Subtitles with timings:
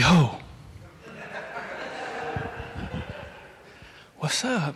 [0.00, 0.34] Yo.
[4.16, 4.74] What's up?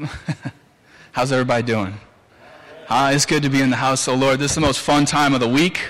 [1.13, 1.95] How's everybody doing?
[2.91, 5.07] Uh, it's good to be in the house, so Lord, this is the most fun
[5.07, 5.81] time of the week.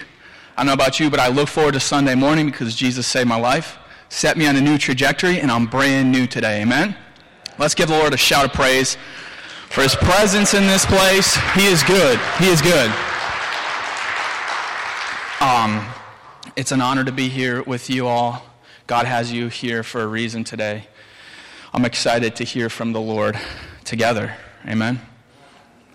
[0.57, 3.29] I don't know about you, but I look forward to Sunday morning because Jesus saved
[3.29, 3.77] my life,
[4.09, 6.63] set me on a new trajectory, and I'm brand new today.
[6.63, 6.97] Amen?
[7.59, 8.97] Let's give the Lord a shout of praise
[9.69, 11.35] for his presence in this place.
[11.57, 12.21] He is good.
[12.39, 12.89] He is good.
[15.41, 15.85] Um,
[16.55, 18.54] it's an honor to be here with you all.
[18.87, 20.89] God has you here for a reason today.
[21.73, 23.39] I'm excited to hear from the Lord
[23.83, 24.37] together.
[24.69, 25.01] Amen.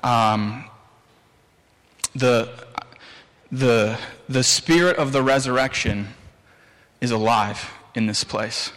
[0.03, 0.65] Um,
[2.15, 2.49] the,
[3.52, 6.07] the, the spirit of the resurrection
[6.99, 8.71] is alive in this place.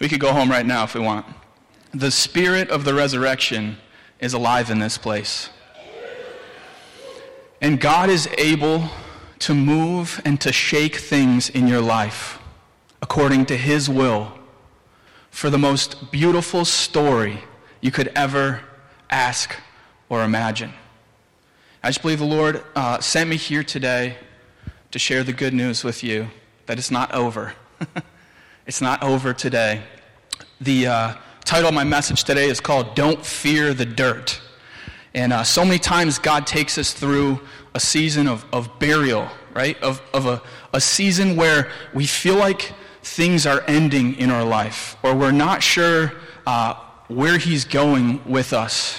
[0.00, 1.26] We could go home right now if we want.
[1.92, 3.78] The spirit of the resurrection
[4.20, 5.50] is alive in this place.
[7.60, 8.88] And God is able
[9.40, 12.38] to move and to shake things in your life
[13.04, 14.32] according to His will
[15.30, 17.38] for the most beautiful story
[17.82, 18.62] you could ever
[19.10, 19.54] ask
[20.08, 20.72] or imagine.
[21.82, 24.16] I just believe the Lord uh, sent me here today
[24.90, 26.28] to share the good news with you
[26.64, 27.52] that it's not over.
[28.66, 29.82] it's not over today.
[30.62, 34.40] The uh, title of my message today is called Don't Fear the Dirt.
[35.12, 37.38] And uh, so many times God takes us through
[37.74, 39.78] a season of, of burial, right?
[39.82, 40.40] Of, of a,
[40.72, 42.72] a season where we feel like
[43.04, 46.12] things are ending in our life, or we're not sure
[46.46, 46.74] uh,
[47.08, 48.98] where He's going with us.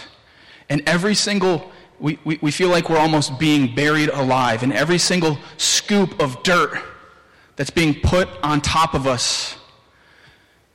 [0.70, 4.64] And every single we, we, we feel like we're almost being buried alive.
[4.64, 6.82] And every single scoop of dirt
[7.56, 9.56] that's being put on top of us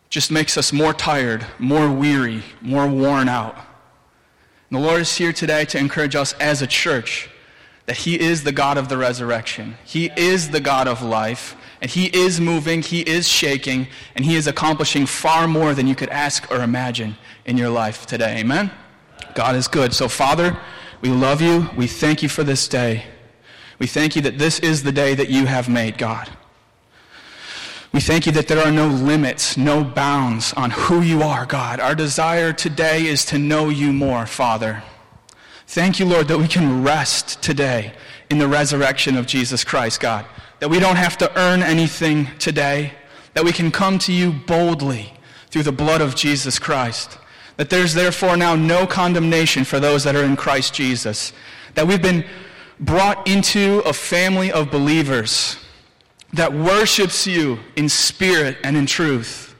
[0.09, 3.55] just makes us more tired, more weary, more worn out.
[3.55, 7.29] And the Lord is here today to encourage us as a church
[7.87, 9.77] that He is the God of the resurrection.
[9.85, 11.57] He is the God of life.
[11.81, 15.95] And He is moving, He is shaking, and He is accomplishing far more than you
[15.95, 18.39] could ask or imagine in your life today.
[18.39, 18.71] Amen?
[19.35, 19.95] God is good.
[19.95, 20.59] So, Father,
[21.01, 21.71] we love you.
[21.77, 23.05] We thank you for this day.
[23.79, 26.29] We thank you that this is the day that you have made, God.
[27.93, 31.81] We thank you that there are no limits, no bounds on who you are, God.
[31.81, 34.85] Our desire today is to know you more, Father.
[35.67, 37.93] Thank you, Lord, that we can rest today
[38.29, 40.25] in the resurrection of Jesus Christ, God.
[40.61, 42.93] That we don't have to earn anything today,
[43.35, 45.13] that we can come to you boldly
[45.49, 47.19] through the blood of Jesus Christ
[47.61, 51.35] that there's therefore now no condemnation for those that are in Christ Jesus.
[51.75, 52.25] That we've been
[52.81, 55.59] brought into a family of believers
[56.33, 59.55] that worships you in spirit and in truth.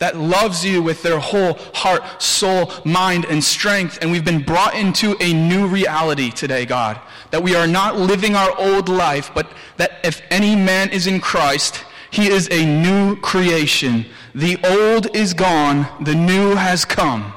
[0.00, 4.00] That loves you with their whole heart, soul, mind, and strength.
[4.02, 7.00] And we've been brought into a new reality today, God.
[7.30, 11.20] That we are not living our old life, but that if any man is in
[11.20, 14.06] Christ, he is a new creation.
[14.34, 17.32] The old is gone, the new has come.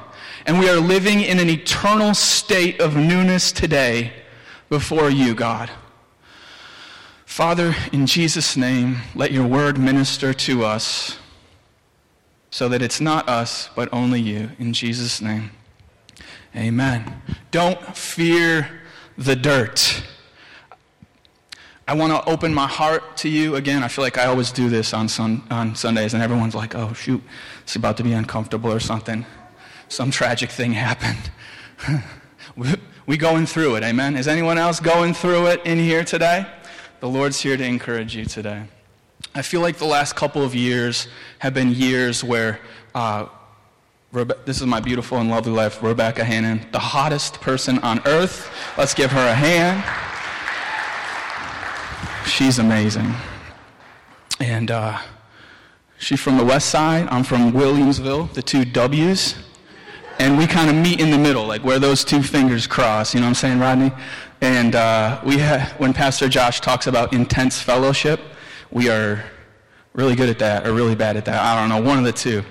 [0.45, 4.13] And we are living in an eternal state of newness today
[4.69, 5.69] before you, God.
[7.25, 11.19] Father, in Jesus' name, let your word minister to us
[12.49, 14.49] so that it's not us, but only you.
[14.57, 15.51] In Jesus' name,
[16.55, 17.21] amen.
[17.51, 18.76] Don't fear
[19.17, 20.03] the dirt.
[21.87, 23.81] I want to open my heart to you again.
[23.81, 26.91] I feel like I always do this on, sun, on Sundays, and everyone's like, oh,
[26.93, 27.23] shoot,
[27.61, 29.25] it's about to be uncomfortable or something.
[29.87, 31.31] Some tragic thing happened.
[33.07, 34.17] we, going through it, amen?
[34.17, 36.45] Is anyone else going through it in here today?
[36.99, 38.63] The Lord's here to encourage you today.
[39.33, 41.07] I feel like the last couple of years
[41.39, 42.59] have been years where
[42.93, 43.27] uh,
[44.17, 48.49] Rebe- this is my beautiful and lovely wife, Rebecca Hannon, the hottest person on earth.
[48.75, 49.83] Let's give her a hand.
[52.27, 53.13] She's amazing.
[54.39, 54.97] And uh,
[55.99, 57.07] she's from the west side.
[57.11, 59.35] I'm from Williamsville, the two W's.
[60.17, 63.13] And we kind of meet in the middle, like where those two fingers cross.
[63.13, 63.91] You know what I'm saying, Rodney?
[64.41, 68.19] And uh, we ha- when Pastor Josh talks about intense fellowship,
[68.71, 69.23] we are
[69.93, 71.39] really good at that or really bad at that.
[71.39, 72.43] I don't know, one of the two.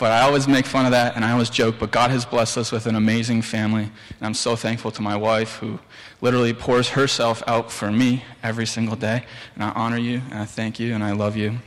[0.00, 2.56] But I always make fun of that and I always joke, but God has blessed
[2.56, 3.82] us with an amazing family.
[3.82, 5.78] And I'm so thankful to my wife who
[6.22, 9.24] literally pours herself out for me every single day.
[9.54, 11.58] And I honor you and I thank you and I love you.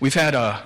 [0.00, 0.60] We've had, uh,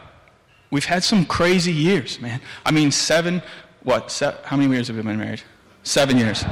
[0.70, 2.40] we've had some crazy years, man.
[2.64, 3.42] I mean, seven,
[3.82, 5.42] what, se- how many years have we been married?
[5.82, 6.46] Seven years.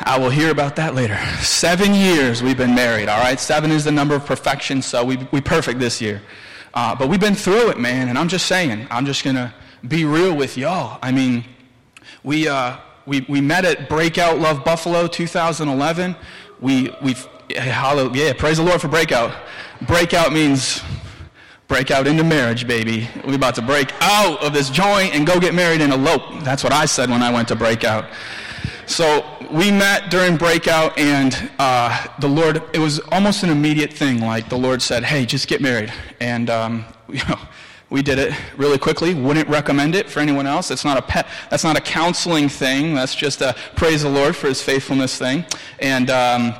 [0.00, 1.18] I will hear about that later.
[1.40, 3.38] Seven years we've been married, all right?
[3.38, 6.22] Seven is the number of perfection, so we, we perfect this year.
[6.74, 9.54] Uh, but we've been through it, man, and I'm just saying, I'm just going to
[9.86, 10.98] be real with y'all.
[11.02, 11.44] I mean,
[12.24, 12.76] we, uh,
[13.06, 16.16] we, we met at Breakout Love Buffalo 2011.
[16.60, 19.34] We, we've, yeah, praise the Lord for Breakout.
[19.82, 20.82] Breakout means
[21.68, 23.08] break out into marriage, baby.
[23.26, 26.42] We're about to break out of this joint and go get married and elope.
[26.42, 28.06] That's what I said when I went to breakout.
[28.86, 34.20] So we met during breakout, and uh, the Lord, it was almost an immediate thing.
[34.20, 35.92] Like the Lord said, hey, just get married.
[36.20, 37.38] And, um, you know,
[37.88, 39.14] we did it really quickly.
[39.14, 40.70] Wouldn't recommend it for anyone else.
[40.70, 42.94] It's not a pet, that's not a counseling thing.
[42.94, 45.44] That's just a praise the Lord for his faithfulness thing.
[45.78, 46.54] And, um,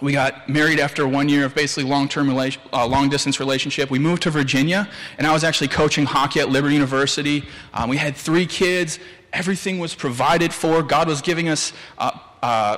[0.00, 3.90] we got married after one year of basically long-term rela- uh, long-distance relationship.
[3.90, 7.44] We moved to Virginia, and I was actually coaching hockey at Liberty University.
[7.72, 8.98] Um, we had three kids.
[9.34, 10.82] Everything was provided for.
[10.82, 12.76] God was giving us uh, uh,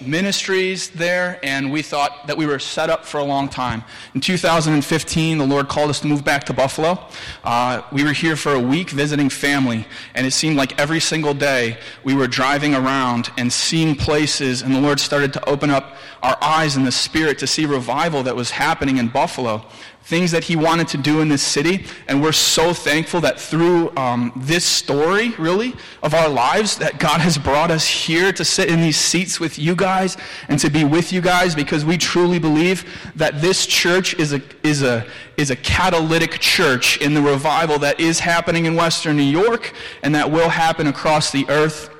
[0.00, 3.82] ministries there, and we thought that we were set up for a long time.
[4.14, 7.06] In 2015, the Lord called us to move back to Buffalo.
[7.42, 11.32] Uh, we were here for a week visiting family, and it seemed like every single
[11.32, 15.96] day we were driving around and seeing places, and the Lord started to open up
[16.22, 19.64] our eyes in the Spirit to see revival that was happening in Buffalo
[20.04, 21.86] things that he wanted to do in this city.
[22.08, 27.20] And we're so thankful that through um, this story, really, of our lives, that God
[27.20, 30.18] has brought us here to sit in these seats with you guys
[30.48, 32.84] and to be with you guys because we truly believe
[33.16, 35.06] that this church is a, is a,
[35.38, 39.72] is a catalytic church in the revival that is happening in Western New York
[40.02, 41.93] and that will happen across the earth.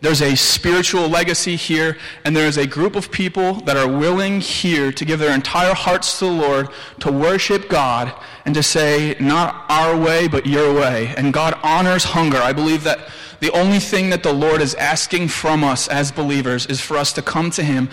[0.00, 4.40] There's a spiritual legacy here, and there is a group of people that are willing
[4.40, 6.68] here to give their entire hearts to the Lord,
[7.00, 8.14] to worship God,
[8.44, 11.12] and to say, not our way, but your way.
[11.16, 12.38] And God honors hunger.
[12.38, 13.08] I believe that
[13.40, 17.12] the only thing that the Lord is asking from us as believers is for us
[17.14, 17.88] to come to Him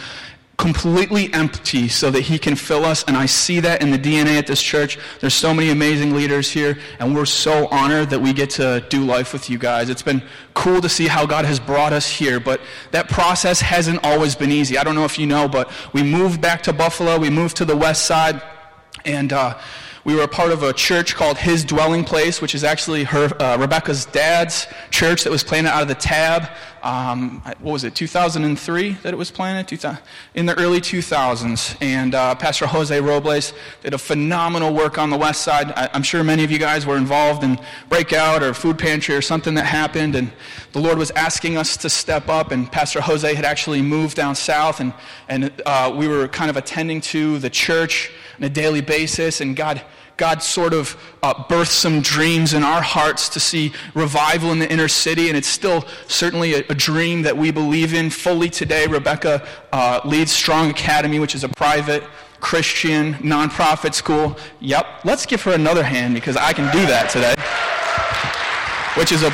[0.57, 3.03] completely empty so that he can fill us.
[3.07, 4.97] And i see that in the dna at this church.
[5.19, 9.03] There's so many amazing leaders here and we're so honored that we get to do
[9.03, 9.89] life with you guys.
[9.89, 10.23] It's been
[10.53, 12.61] cool to see how god has brought us here but
[12.91, 14.77] that process hasn't always been easy.
[14.77, 17.19] I don't know if you know but we moved back to buffalo.
[17.19, 18.41] We moved to the west side
[19.03, 19.57] and uh,
[20.05, 23.29] we were a part of a church called His Dwelling Place, which is actually her,
[23.41, 26.47] uh, Rebecca's dad's church that was planted out of the tab.
[26.85, 29.83] Um, what was it, 2003 that it was planted?
[30.35, 31.75] in the early 2000s.
[31.81, 35.71] And uh, Pastor Jose Robles did a phenomenal work on the west side.
[35.75, 37.59] I, I'm sure many of you guys were involved in
[37.89, 40.15] Breakout or Food Pantry or something that happened.
[40.15, 40.31] And
[40.73, 42.51] the Lord was asking us to step up.
[42.51, 44.79] And Pastor Jose had actually moved down south.
[44.79, 44.93] And,
[45.27, 49.41] and uh, we were kind of attending to the church on a daily basis.
[49.41, 49.81] And God
[50.17, 54.71] God sort of uh, birthed some dreams in our hearts to see revival in the
[54.71, 58.87] inner city, and it's still certainly a, a dream that we believe in fully today.
[58.87, 62.03] Rebecca uh, leads Strong Academy, which is a private
[62.39, 64.37] Christian nonprofit school.
[64.59, 67.35] Yep, let's give her another hand because I can do that today.
[68.99, 69.31] Which is a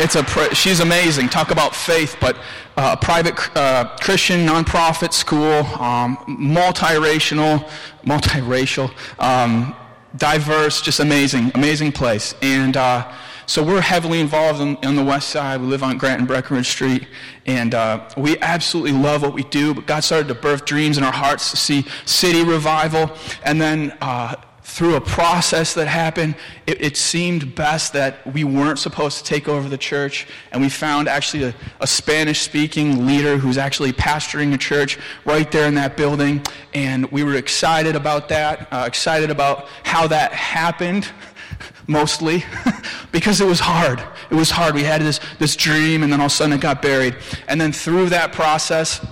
[0.00, 1.28] it's a she's amazing.
[1.28, 2.36] Talk about faith, but
[2.76, 7.68] uh, a private uh, Christian nonprofit school, um, multiracial,
[8.04, 9.76] multiracial, um,
[10.16, 12.34] diverse, just amazing, amazing place.
[12.40, 13.12] And uh,
[13.44, 15.60] so we're heavily involved in, on the west side.
[15.60, 17.06] We live on Grant and Breckenridge Street,
[17.44, 19.74] and uh, we absolutely love what we do.
[19.74, 23.14] But God started to birth dreams in our hearts to see city revival,
[23.44, 24.36] and then uh,
[24.80, 26.34] through a process that happened,
[26.66, 30.26] it, it, seemed best that we weren't supposed to take over the church.
[30.52, 35.52] And we found actually a, a Spanish speaking leader who's actually pastoring a church right
[35.52, 36.42] there in that building.
[36.72, 41.06] And we were excited about that, uh, excited about how that happened,
[41.86, 42.42] mostly,
[43.12, 44.02] because it was hard.
[44.30, 44.74] It was hard.
[44.74, 47.16] We had this, this dream, and then all of a sudden it got buried.
[47.48, 49.06] And then through that process,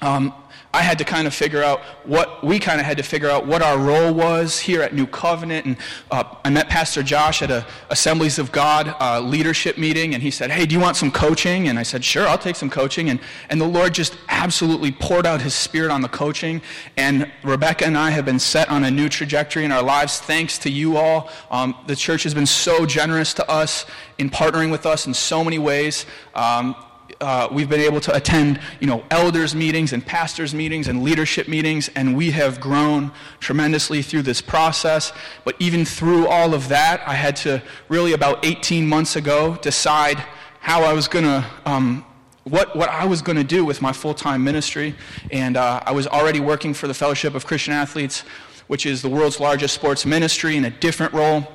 [0.00, 0.34] um,
[0.74, 3.46] I had to kind of figure out what, we kind of had to figure out
[3.46, 5.66] what our role was here at New Covenant.
[5.66, 5.76] And
[6.10, 10.30] uh, I met Pastor Josh at a Assemblies of God uh, leadership meeting, and he
[10.30, 11.68] said, Hey, do you want some coaching?
[11.68, 13.10] And I said, Sure, I'll take some coaching.
[13.10, 16.62] And, and the Lord just absolutely poured out his spirit on the coaching.
[16.96, 20.56] And Rebecca and I have been set on a new trajectory in our lives thanks
[20.58, 21.28] to you all.
[21.50, 23.84] Um, the church has been so generous to us
[24.16, 26.06] in partnering with us in so many ways.
[26.34, 26.74] Um,
[27.22, 31.46] uh, we've been able to attend, you know, elders meetings and pastors meetings and leadership
[31.46, 35.12] meetings, and we have grown tremendously through this process.
[35.44, 40.18] But even through all of that, I had to really about 18 months ago decide
[40.60, 41.46] how I was going to.
[41.64, 42.04] Um,
[42.44, 44.96] what, what I was going to do with my full time ministry.
[45.30, 48.24] And uh, I was already working for the Fellowship of Christian Athletes,
[48.66, 51.46] which is the world's largest sports ministry, in a different role.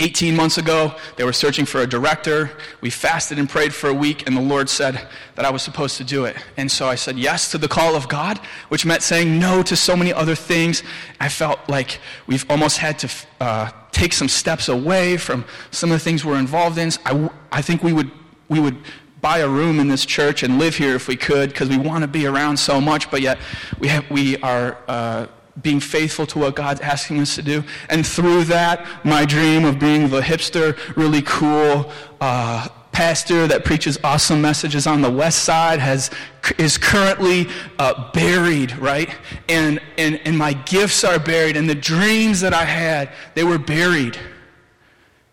[0.00, 2.50] 18 months ago, they were searching for a director.
[2.80, 5.98] We fasted and prayed for a week, and the Lord said that I was supposed
[5.98, 6.36] to do it.
[6.56, 8.38] And so I said yes to the call of God,
[8.68, 10.82] which meant saying no to so many other things.
[11.20, 15.98] I felt like we've almost had to uh, take some steps away from some of
[15.98, 16.90] the things we're involved in.
[17.04, 18.10] I, I think we would,
[18.48, 18.78] we would
[19.20, 22.02] buy a room in this church and live here if we could because we want
[22.02, 23.38] to be around so much, but yet
[23.78, 24.78] we, have, we are.
[24.88, 25.26] Uh,
[25.62, 27.64] being faithful to what God's asking us to do.
[27.88, 31.90] And through that, my dream of being the hipster, really cool
[32.20, 36.10] uh, pastor that preaches awesome messages on the west side has,
[36.58, 37.46] is currently
[37.78, 39.10] uh, buried, right?
[39.48, 43.58] And, and, and my gifts are buried, and the dreams that I had, they were
[43.58, 44.18] buried.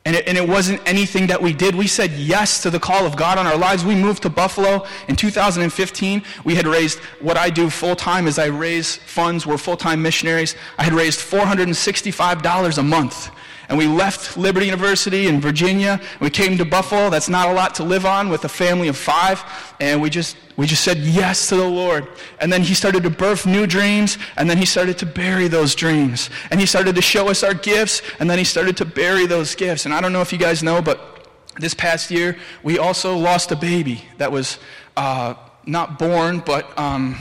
[0.07, 1.75] And it, and it, wasn't anything that we did.
[1.75, 3.83] We said yes to the call of God on our lives.
[3.83, 6.23] We moved to Buffalo in 2015.
[6.45, 9.45] We had raised, what I do full time is I raise funds.
[9.45, 10.55] We're full time missionaries.
[10.77, 13.31] I had raised $465 a month
[13.69, 15.99] and we left Liberty University in Virginia.
[16.21, 17.09] We came to Buffalo.
[17.09, 19.43] That's not a lot to live on with a family of five.
[19.81, 22.07] And we just, we just said yes to the Lord.
[22.39, 24.17] And then He started to birth new dreams.
[24.37, 26.29] And then He started to bury those dreams.
[26.49, 28.01] And He started to show us our gifts.
[28.19, 29.83] And then He started to bury those gifts.
[29.85, 31.27] And I don't know if you guys know, but
[31.59, 34.59] this past year, we also lost a baby that was
[34.95, 35.33] uh,
[35.65, 37.19] not born, but, um,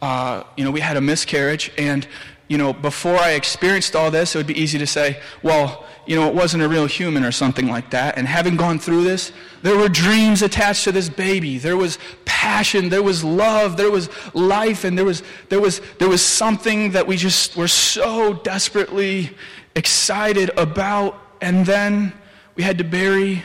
[0.00, 1.72] uh, you know, we had a miscarriage.
[1.76, 2.06] And
[2.50, 6.16] you know, before I experienced all this, it would be easy to say, well, you
[6.16, 8.18] know, it wasn't a real human or something like that.
[8.18, 9.30] And having gone through this,
[9.62, 11.58] there were dreams attached to this baby.
[11.58, 16.08] There was passion, there was love, there was life, and there was, there was, there
[16.08, 19.30] was something that we just were so desperately
[19.76, 21.16] excited about.
[21.40, 22.12] And then
[22.56, 23.44] we had to bury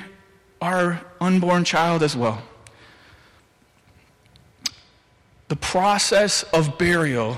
[0.64, 2.42] our unborn child as well.
[5.50, 7.38] The process of burial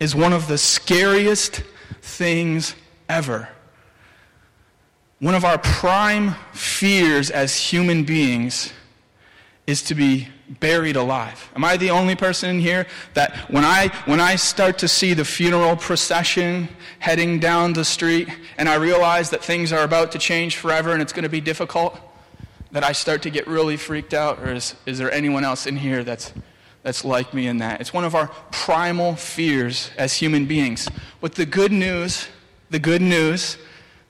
[0.00, 1.62] is one of the scariest
[2.00, 2.74] things
[3.08, 3.48] ever.
[5.20, 8.72] One of our prime fears as human beings
[9.66, 10.28] is to be
[10.60, 11.50] buried alive.
[11.54, 15.12] Am I the only person in here that when I when I start to see
[15.12, 16.68] the funeral procession
[17.00, 21.02] heading down the street and I realize that things are about to change forever and
[21.02, 22.00] it's going to be difficult
[22.72, 25.76] that I start to get really freaked out or is, is there anyone else in
[25.76, 26.32] here that's
[26.82, 27.80] that's like me in that.
[27.80, 30.88] It's one of our primal fears as human beings.
[31.20, 32.28] But the good news,
[32.70, 33.58] the good news,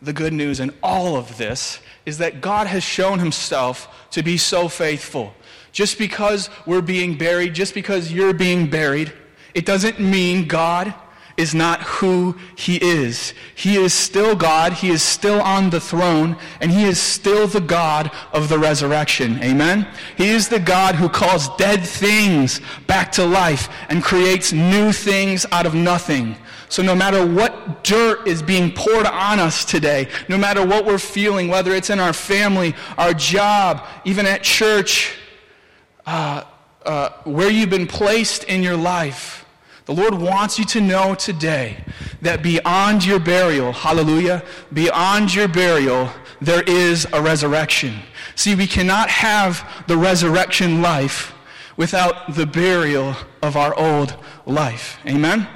[0.03, 4.37] the good news in all of this is that God has shown himself to be
[4.37, 5.35] so faithful.
[5.73, 9.13] Just because we're being buried, just because you're being buried,
[9.55, 10.95] it doesn't mean God
[11.39, 13.33] is not who he is.
[13.55, 17.61] He is still God, he is still on the throne, and he is still the
[17.61, 19.43] God of the resurrection.
[19.43, 19.87] Amen?
[20.17, 25.47] He is the God who calls dead things back to life and creates new things
[25.53, 26.37] out of nothing.
[26.69, 30.99] So no matter what dirt is being poured on us today, no matter what we're
[30.99, 35.17] feeling, whether it's in our family, our job, even at church,
[36.05, 36.43] uh,
[36.85, 39.47] uh, where you've been placed in your life,
[39.89, 41.83] the Lord wants you to know today
[42.21, 46.11] that beyond your burial, hallelujah, beyond your burial,
[46.43, 47.95] there is a resurrection.
[48.35, 51.33] See, we cannot have the resurrection life
[51.79, 54.15] without the burial of our old
[54.45, 54.99] life.
[55.07, 55.49] Amen?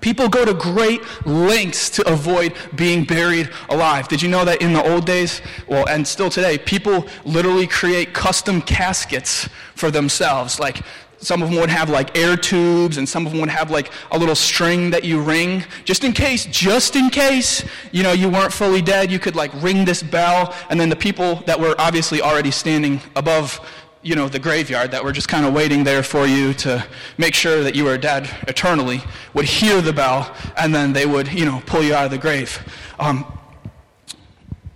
[0.00, 4.06] People go to great lengths to avoid being buried alive.
[4.06, 8.14] Did you know that in the old days, well, and still today, people literally create
[8.14, 10.60] custom caskets for themselves?
[10.60, 10.82] Like
[11.18, 13.90] some of them would have like air tubes, and some of them would have like
[14.10, 15.64] a little string that you ring.
[15.84, 19.50] Just in case, just in case, you know, you weren't fully dead, you could like
[19.62, 23.60] ring this bell, and then the people that were obviously already standing above,
[24.02, 26.84] you know, the graveyard, that were just kind of waiting there for you to
[27.18, 29.02] make sure that you were dead eternally,
[29.34, 32.18] would hear the bell, and then they would, you know, pull you out of the
[32.18, 32.62] grave.
[32.98, 33.24] Um,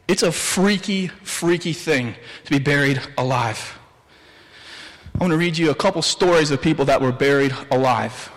[0.09, 3.79] it's a freaky, freaky thing to be buried alive.
[5.21, 8.33] I want to read you a couple stories of people that were buried alive.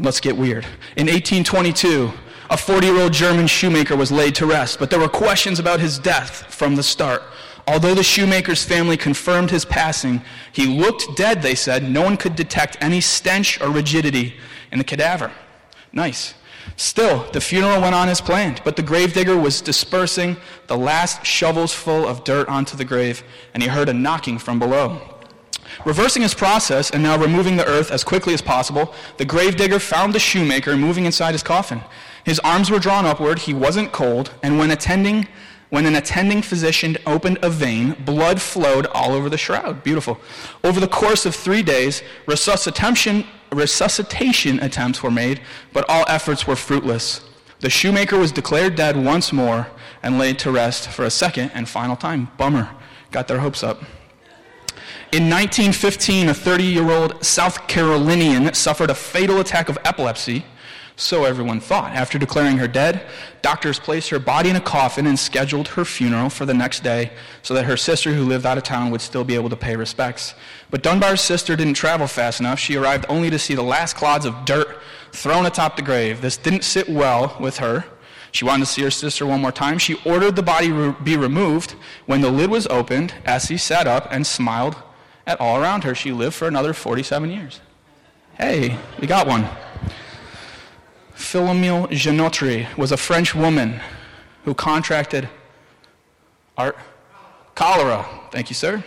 [0.00, 0.64] Let's get weird.
[0.96, 2.12] In 1822,
[2.50, 5.78] a 40 year old German shoemaker was laid to rest, but there were questions about
[5.78, 7.22] his death from the start.
[7.68, 10.20] Although the shoemaker's family confirmed his passing,
[10.50, 11.88] he looked dead, they said.
[11.88, 14.34] No one could detect any stench or rigidity
[14.72, 15.30] in the cadaver.
[15.92, 16.34] Nice.
[16.74, 21.72] Still, the funeral went on as planned, but the gravedigger was dispersing the last shovels
[21.72, 23.22] full of dirt onto the grave,
[23.54, 25.14] and he heard a knocking from below.
[25.84, 30.12] Reversing his process and now removing the earth as quickly as possible, the gravedigger found
[30.12, 31.80] the shoemaker moving inside his coffin.
[32.24, 35.28] His arms were drawn upward, he wasn't cold, and when attending
[35.70, 39.82] when an attending physician opened a vein, blood flowed all over the shroud.
[39.82, 40.18] Beautiful.
[40.64, 45.42] Over the course of three days, resuscitation, resuscitation attempts were made,
[45.74, 47.20] but all efforts were fruitless.
[47.60, 49.66] The shoemaker was declared dead once more
[50.02, 52.30] and laid to rest for a second and final time.
[52.38, 52.70] Bummer.
[53.10, 53.82] Got their hopes up.
[55.10, 60.44] In 1915, a 30 year old South Carolinian suffered a fatal attack of epilepsy.
[60.96, 61.92] So everyone thought.
[61.92, 63.06] After declaring her dead,
[63.40, 67.10] doctors placed her body in a coffin and scheduled her funeral for the next day
[67.40, 69.76] so that her sister, who lived out of town, would still be able to pay
[69.76, 70.34] respects.
[70.70, 72.58] But Dunbar's sister didn't travel fast enough.
[72.58, 74.78] She arrived only to see the last clods of dirt
[75.12, 76.20] thrown atop the grave.
[76.20, 77.86] This didn't sit well with her.
[78.30, 79.78] She wanted to see her sister one more time.
[79.78, 81.76] She ordered the body re- be removed.
[82.04, 84.76] When the lid was opened, Essie sat up and smiled
[85.28, 85.94] at all around her.
[85.94, 87.60] She lived for another 47 years.
[88.38, 89.46] Hey, we got one.
[91.14, 93.80] Philomele Jonetre was a French woman
[94.44, 95.28] who contracted
[96.56, 96.76] art,
[97.54, 98.06] cholera.
[98.32, 98.82] Thank you, sir.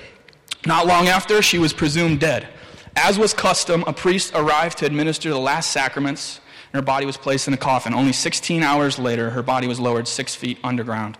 [0.65, 2.47] Not long after, she was presumed dead.
[2.95, 6.39] As was custom, a priest arrived to administer the last sacraments,
[6.73, 7.93] and her body was placed in a coffin.
[7.93, 11.17] Only 16 hours later, her body was lowered six feet underground.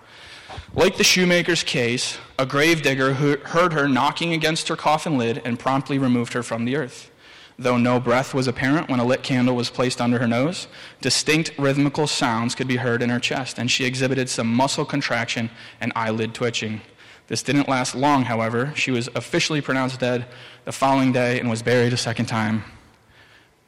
[0.73, 5.97] Like the shoemaker's case, a gravedigger heard her knocking against her coffin lid and promptly
[5.97, 7.11] removed her from the earth.
[7.59, 10.67] Though no breath was apparent when a lit candle was placed under her nose,
[10.99, 15.51] distinct rhythmical sounds could be heard in her chest, and she exhibited some muscle contraction
[15.79, 16.81] and eyelid twitching.
[17.27, 18.73] This didn't last long, however.
[18.75, 20.25] She was officially pronounced dead
[20.65, 22.63] the following day and was buried a second time.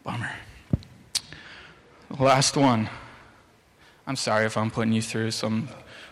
[0.03, 0.31] Bummer.
[2.19, 2.89] Last one.
[4.05, 5.69] I'm sorry if I'm putting you through some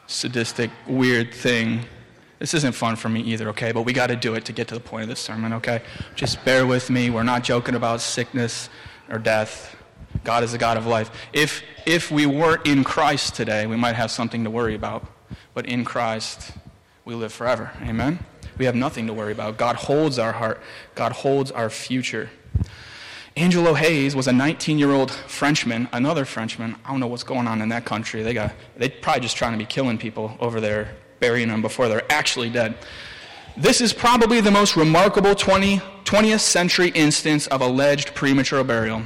[0.07, 1.85] sadistic, weird thing.
[2.39, 3.71] This isn't fun for me either, okay?
[3.71, 5.81] But we got to do it to get to the point of this sermon, okay?
[6.15, 7.09] Just bear with me.
[7.09, 8.69] We're not joking about sickness
[9.09, 9.75] or death.
[10.23, 11.11] God is the God of life.
[11.33, 15.05] If, if we weren't in Christ today, we might have something to worry about.
[15.53, 16.51] But in Christ,
[17.05, 17.71] we live forever.
[17.81, 18.19] Amen?
[18.57, 19.57] We have nothing to worry about.
[19.57, 20.61] God holds our heart,
[20.95, 22.29] God holds our future.
[23.37, 26.75] Angelo Hayes was a 19 year old Frenchman, another Frenchman.
[26.83, 28.23] I don't know what's going on in that country.
[28.23, 31.87] They got, they probably just trying to be killing people over there burying them before
[31.87, 32.75] they're actually dead.
[33.55, 38.97] This is probably the most remarkable 20, 20th century instance of alleged premature burial.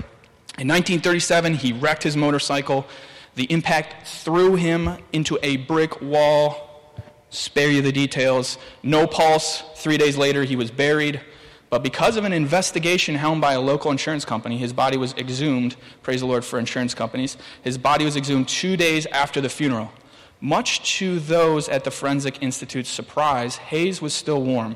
[0.58, 2.88] In 1937, he wrecked his motorcycle.
[3.36, 6.94] The impact threw him into a brick wall.
[7.30, 8.58] Spare you the details.
[8.82, 9.64] No pulse.
[9.76, 11.22] Three days later, he was buried.
[11.70, 15.76] But because of an investigation helmed by a local insurance company, his body was exhumed.
[16.04, 17.38] Praise the Lord for insurance companies.
[17.64, 19.92] His body was exhumed two days after the funeral.
[20.40, 24.76] Much to those at the Forensic Institute's surprise, Hayes was still warm.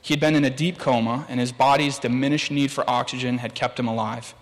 [0.00, 3.54] He had been in a deep coma, and his body's diminished need for oxygen had
[3.54, 4.34] kept him alive.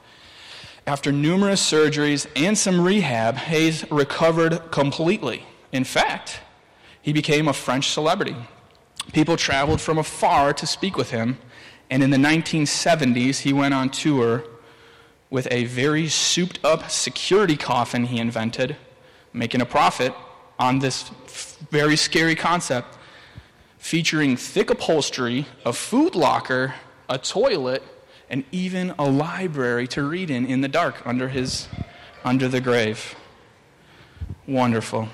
[0.87, 5.45] After numerous surgeries and some rehab, Hayes recovered completely.
[5.73, 6.41] In fact,
[7.01, 8.37] he became a French celebrity.
[9.13, 11.39] People traveled from afar to speak with him,
[11.91, 14.45] and in the 1970s, he went on tour
[15.31, 18.77] with a very souped up security coffin he invented,
[19.33, 20.13] making a profit
[20.59, 21.11] on this
[21.71, 22.97] very scary concept
[23.79, 26.75] featuring thick upholstery, a food locker,
[27.09, 27.83] a toilet,
[28.29, 31.69] and even a library to read in in the dark under his
[32.25, 33.15] under the grave.
[34.49, 35.09] Wonderful.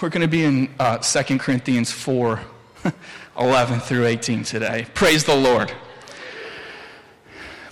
[0.00, 2.40] We're going to be in uh, 2 Corinthians 4
[3.38, 4.86] 11 through 18 today.
[4.94, 5.72] Praise the Lord.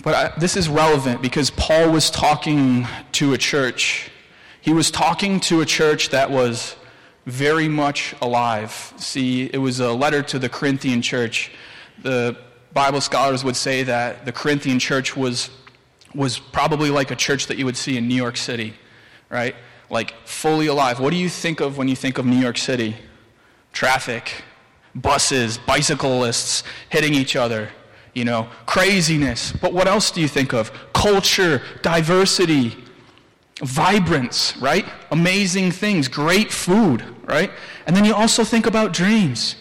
[0.03, 4.11] But I, this is relevant because Paul was talking to a church
[4.61, 6.75] he was talking to a church that was
[7.25, 8.93] very much alive.
[8.97, 11.51] See, it was a letter to the Corinthian church.
[12.03, 12.37] The
[12.71, 15.49] Bible scholars would say that the Corinthian church was,
[16.13, 18.75] was probably like a church that you would see in New York City,
[19.29, 19.55] right?
[19.89, 20.99] Like fully alive.
[20.99, 22.95] What do you think of when you think of New York City?
[23.73, 24.43] Traffic,
[24.95, 27.69] buses, bicyclists hitting each other,
[28.13, 29.51] you know, craziness.
[29.51, 30.71] But what else do you think of?
[30.93, 32.77] Culture, diversity,
[33.61, 34.85] vibrance, right?
[35.11, 37.51] Amazing things, great food, right?
[37.85, 39.55] And then you also think about dreams.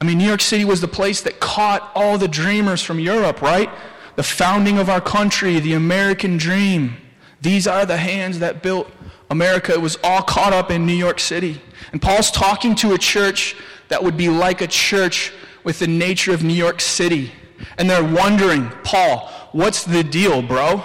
[0.00, 3.42] I mean, New York City was the place that caught all the dreamers from Europe,
[3.42, 3.68] right?
[4.16, 6.96] The founding of our country, the American dream.
[7.40, 8.90] These are the hands that built
[9.30, 9.72] America.
[9.72, 11.60] It was all caught up in New York City.
[11.92, 13.56] And Paul's talking to a church
[13.88, 15.32] that would be like a church
[15.64, 17.32] with the nature of New York City.
[17.76, 20.82] And they're wondering, Paul, what's the deal, bro?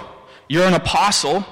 [0.48, 1.44] You're an apostle.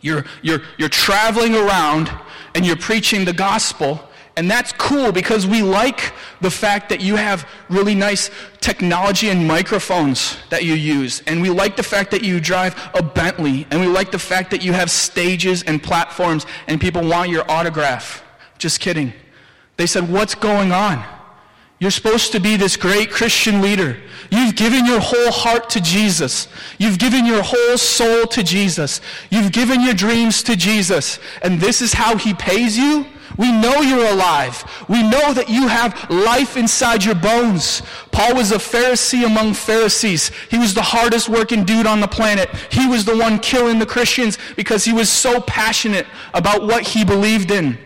[0.00, 2.10] You're, you're, you're traveling around
[2.54, 4.00] and you're preaching the gospel.
[4.38, 9.48] And that's cool because we like the fact that you have really nice technology and
[9.48, 11.22] microphones that you use.
[11.26, 13.66] And we like the fact that you drive a Bentley.
[13.70, 17.50] And we like the fact that you have stages and platforms and people want your
[17.50, 18.22] autograph.
[18.58, 19.14] Just kidding.
[19.76, 21.04] They said, What's going on?
[21.78, 23.98] You're supposed to be this great Christian leader.
[24.30, 26.48] You've given your whole heart to Jesus.
[26.78, 29.02] You've given your whole soul to Jesus.
[29.30, 31.18] You've given your dreams to Jesus.
[31.42, 33.04] And this is how he pays you?
[33.36, 34.64] We know you're alive.
[34.88, 37.82] We know that you have life inside your bones.
[38.10, 40.30] Paul was a Pharisee among Pharisees.
[40.50, 42.48] He was the hardest working dude on the planet.
[42.70, 47.04] He was the one killing the Christians because he was so passionate about what he
[47.04, 47.76] believed in.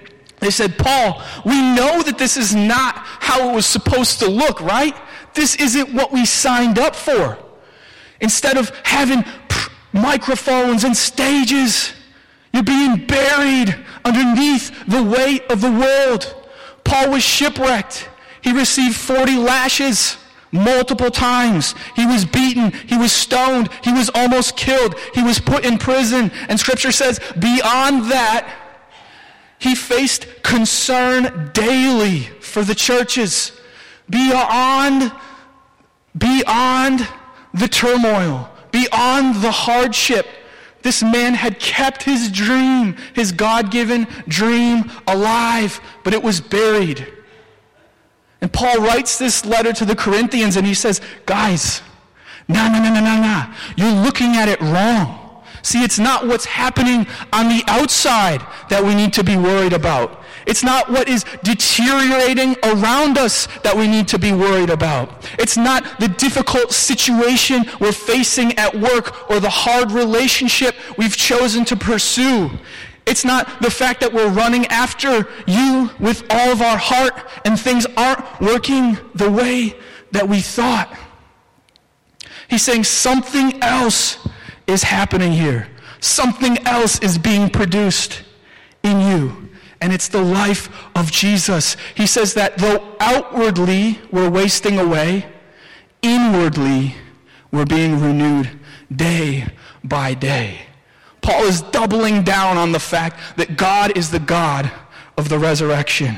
[0.40, 4.61] They said, Paul, we know that this is not how it was supposed to look,
[4.61, 4.96] right?
[5.35, 7.38] This isn't what we signed up for.
[8.20, 9.24] Instead of having
[9.92, 11.92] microphones and stages,
[12.53, 16.35] you're being buried underneath the weight of the world.
[16.85, 18.09] Paul was shipwrecked.
[18.42, 20.16] He received 40 lashes
[20.53, 21.74] multiple times.
[21.94, 22.72] He was beaten.
[22.72, 23.68] He was stoned.
[23.85, 24.96] He was almost killed.
[25.14, 26.33] He was put in prison.
[26.48, 28.59] And scripture says, beyond that,
[29.60, 33.52] he faced concern daily for the churches.
[34.08, 35.12] Beyond,
[36.16, 37.06] beyond
[37.52, 40.26] the turmoil, beyond the hardship,
[40.82, 47.06] this man had kept his dream, his God given dream, alive, but it was buried.
[48.40, 51.82] And Paul writes this letter to the Corinthians and he says, Guys,
[52.48, 53.54] no, no, no, no, no, no.
[53.76, 55.19] You're looking at it wrong.
[55.62, 60.22] See, it's not what's happening on the outside that we need to be worried about.
[60.46, 65.26] It's not what is deteriorating around us that we need to be worried about.
[65.38, 71.64] It's not the difficult situation we're facing at work or the hard relationship we've chosen
[71.66, 72.50] to pursue.
[73.06, 77.58] It's not the fact that we're running after you with all of our heart and
[77.58, 79.76] things aren't working the way
[80.12, 80.96] that we thought.
[82.48, 84.18] He's saying something else
[84.70, 85.68] is happening here.
[86.00, 88.22] Something else is being produced
[88.83, 89.50] in you.
[89.80, 91.76] And it's the life of Jesus.
[91.94, 95.26] He says that though outwardly we're wasting away,
[96.02, 96.94] inwardly
[97.50, 98.50] we're being renewed
[98.94, 99.46] day
[99.83, 100.66] by day.
[101.22, 104.70] Paul is doubling down on the fact that God is the God
[105.16, 106.16] of the resurrection.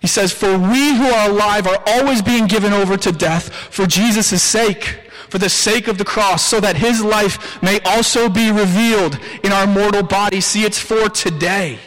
[0.00, 3.86] He says, For we who are alive are always being given over to death for
[3.86, 8.50] Jesus' sake for the sake of the cross, so that his life may also be
[8.50, 10.44] revealed in our mortal bodies.
[10.44, 11.78] See, it's for today.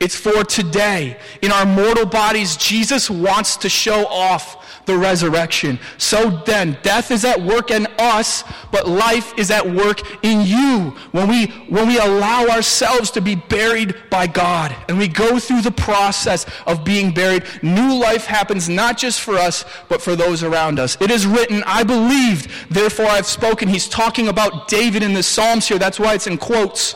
[0.00, 1.18] It's for today.
[1.40, 5.78] In our mortal bodies, Jesus wants to show off the resurrection.
[5.98, 10.96] So then, death is at work in us, but life is at work in you.
[11.12, 15.62] When we, when we allow ourselves to be buried by God and we go through
[15.62, 20.42] the process of being buried, new life happens not just for us, but for those
[20.42, 20.96] around us.
[21.00, 23.68] It is written, I believed, therefore I've spoken.
[23.68, 25.78] He's talking about David in the Psalms here.
[25.78, 26.94] That's why it's in quotes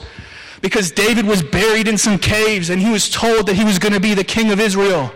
[0.61, 3.95] because David was buried in some caves and he was told that he was going
[3.95, 5.13] to be the king of Israel.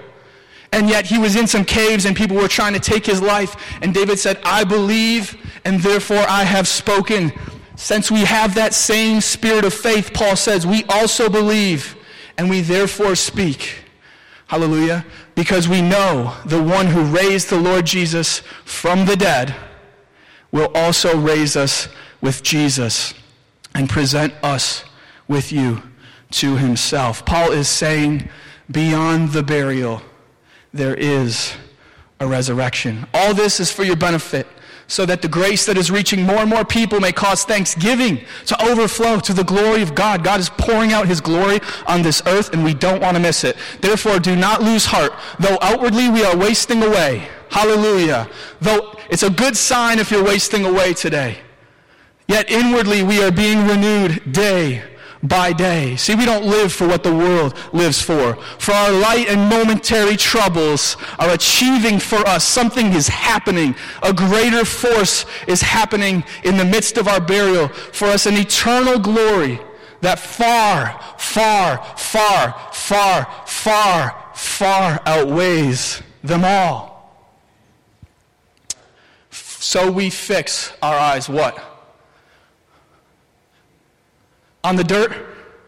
[0.75, 3.55] And yet he was in some caves and people were trying to take his life.
[3.81, 7.33] And David said, I believe and therefore I have spoken.
[7.77, 11.97] Since we have that same spirit of faith, Paul says, we also believe
[12.37, 13.77] and we therefore speak.
[14.49, 15.07] Hallelujah.
[15.37, 19.55] Because we know the one who raised the Lord Jesus from the dead
[20.51, 21.89] will also raise us
[22.21, 23.15] with Jesus
[23.77, 24.85] and present us
[25.29, 25.85] with you
[26.33, 27.25] to himself.
[27.25, 28.29] Paul is saying,
[28.69, 30.03] beyond the burial,
[30.75, 31.55] there is
[32.21, 33.07] a resurrection.
[33.15, 34.47] All this is for your benefit,
[34.87, 38.63] so that the grace that is reaching more and more people may cause thanksgiving to
[38.67, 40.23] overflow to the glory of God.
[40.23, 43.45] God is pouring out his glory on this earth, and we don't want to miss
[43.45, 43.57] it.
[43.81, 45.13] Therefore, do not lose heart.
[45.39, 48.29] Though outwardly we are wasting away, hallelujah.
[48.61, 51.39] Though it's a good sign if you're wasting away today.
[52.27, 54.83] Yet inwardly we are being renewed day
[55.25, 55.97] by day.
[55.97, 58.37] See, we don't live for what the world lives for.
[58.59, 62.45] For our light and momentary troubles are achieving for us.
[62.45, 63.75] Something is happening.
[64.03, 67.69] A greater force is happening in the midst of our burial.
[67.69, 69.61] For us, an eternal glory
[70.03, 76.95] that far, far, far, far, far, far outweighs them all.
[79.31, 81.74] So we fix our eyes what?
[84.65, 85.13] On the dirt?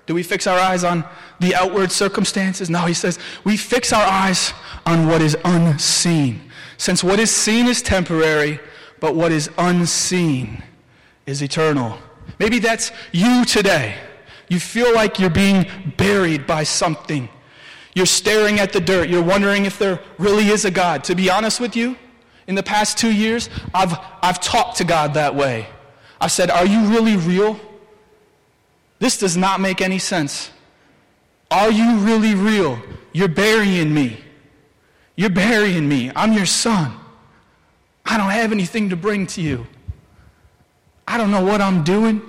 [0.06, 1.04] Do we fix our eyes on
[1.40, 2.70] the outward circumstances?
[2.70, 4.52] No, he says we fix our eyes
[4.84, 6.40] on what is unseen.
[6.78, 8.60] Since what is seen is temporary,
[9.00, 10.62] but what is unseen
[11.26, 11.98] is eternal.
[12.38, 13.96] Maybe that's you today.
[14.48, 17.28] You feel like you're being buried by something.
[17.94, 19.08] You're staring at the dirt.
[19.08, 21.02] You're wondering if there really is a God.
[21.04, 21.96] To be honest with you,
[22.46, 25.66] in the past two years, I've, I've talked to God that way.
[26.20, 27.58] I said, Are you really real?
[28.98, 30.50] This does not make any sense.
[31.50, 32.80] Are you really real?
[33.12, 34.20] You're burying me.
[35.16, 36.10] You're burying me.
[36.14, 36.92] I'm your son.
[38.04, 39.66] I don't have anything to bring to you.
[41.08, 42.22] I don't know what I'm doing.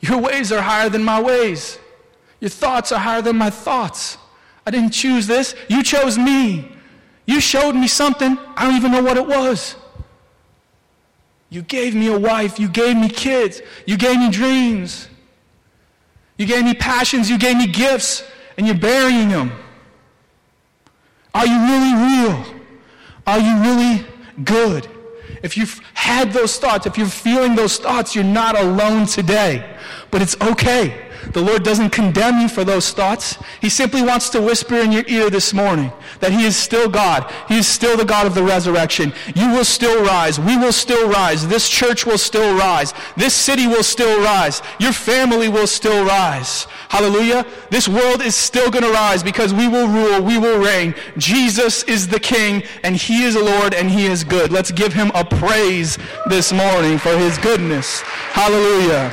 [0.00, 1.78] Your ways are higher than my ways.
[2.40, 4.18] Your thoughts are higher than my thoughts.
[4.66, 5.54] I didn't choose this.
[5.68, 6.70] You chose me.
[7.26, 8.36] You showed me something.
[8.56, 9.76] I don't even know what it was.
[11.48, 12.58] You gave me a wife.
[12.58, 13.62] You gave me kids.
[13.86, 15.08] You gave me dreams.
[16.36, 17.30] You gave me passions.
[17.30, 18.24] You gave me gifts.
[18.56, 19.52] And you're burying them.
[21.34, 22.44] Are you really real?
[23.26, 24.06] Are you really
[24.44, 24.88] good?
[25.42, 29.76] If you've had those thoughts, if you're feeling those thoughts, you're not alone today.
[30.10, 31.03] But it's okay.
[31.34, 33.38] The Lord doesn't condemn you for those thoughts.
[33.60, 37.28] He simply wants to whisper in your ear this morning that He is still God.
[37.48, 39.12] He is still the God of the resurrection.
[39.34, 40.38] You will still rise.
[40.38, 41.48] We will still rise.
[41.48, 42.94] This church will still rise.
[43.16, 44.62] This city will still rise.
[44.78, 46.68] Your family will still rise.
[46.88, 47.44] Hallelujah.
[47.68, 50.22] This world is still going to rise because we will rule.
[50.22, 50.94] We will reign.
[51.18, 54.52] Jesus is the King and He is the Lord and He is good.
[54.52, 58.02] Let's give Him a praise this morning for His goodness.
[58.30, 59.12] Hallelujah.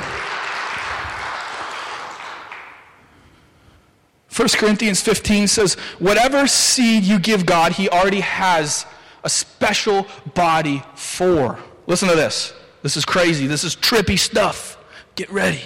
[4.34, 8.86] 1 Corinthians 15 says, Whatever seed you give God, He already has
[9.24, 11.58] a special body for.
[11.86, 12.54] Listen to this.
[12.82, 13.46] This is crazy.
[13.46, 14.78] This is trippy stuff.
[15.16, 15.60] Get ready.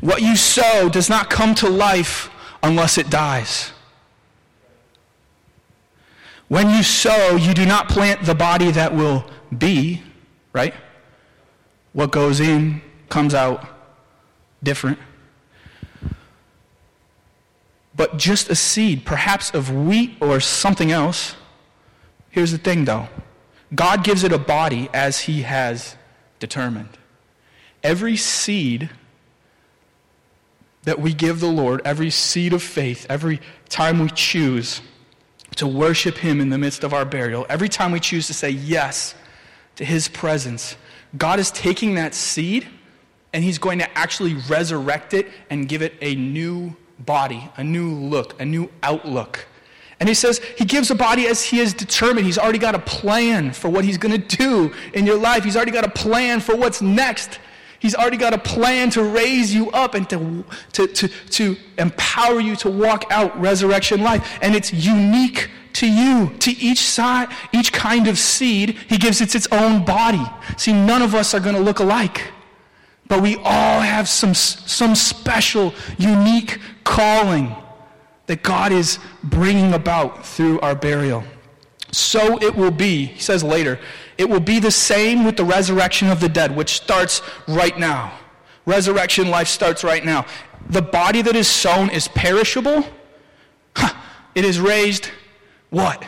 [0.00, 2.30] What you sow does not come to life
[2.62, 3.72] unless it dies.
[6.48, 9.24] When you sow, you do not plant the body that will
[9.56, 10.02] be,
[10.52, 10.74] right?
[11.92, 13.66] What goes in comes out
[14.62, 14.98] different
[17.94, 21.34] but just a seed, perhaps of wheat or something else.
[22.30, 23.08] Here's the thing, though
[23.74, 25.96] God gives it a body as He has
[26.38, 26.98] determined.
[27.82, 28.90] Every seed
[30.84, 34.80] that we give the Lord, every seed of faith, every time we choose
[35.56, 38.50] to worship Him in the midst of our burial, every time we choose to say
[38.50, 39.14] yes
[39.76, 40.76] to His presence,
[41.16, 42.66] God is taking that seed
[43.32, 47.94] and He's going to actually resurrect it and give it a new body, a new
[47.94, 49.46] look, a new outlook.
[50.00, 52.26] And he says he gives a body as he is determined.
[52.26, 55.44] He's already got a plan for what he's going to do in your life.
[55.44, 57.38] He's already got a plan for what's next.
[57.78, 62.40] He's already got a plan to raise you up and to, to, to, to empower
[62.40, 64.38] you to walk out resurrection life.
[64.42, 69.34] And it's unique to you, to each side, each kind of seed, he gives it
[69.34, 70.24] its own body.
[70.56, 72.30] See, none of us are going to look alike.
[73.12, 77.54] But we all have some, some special, unique calling
[78.24, 81.22] that God is bringing about through our burial.
[81.90, 83.78] So it will be, he says later,
[84.16, 88.18] it will be the same with the resurrection of the dead, which starts right now.
[88.64, 90.24] Resurrection life starts right now.
[90.70, 92.82] The body that is sown is perishable.
[94.34, 95.10] It is raised
[95.68, 96.02] what?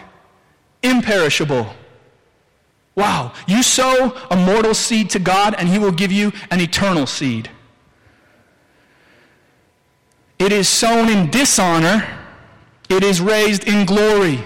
[0.83, 1.69] Imperishable.
[2.97, 3.33] Wow.
[3.47, 7.51] You sow a mortal seed to God, and He will give you an eternal seed.
[10.39, 12.07] It is sown in dishonor,
[12.89, 14.45] it is raised in glory.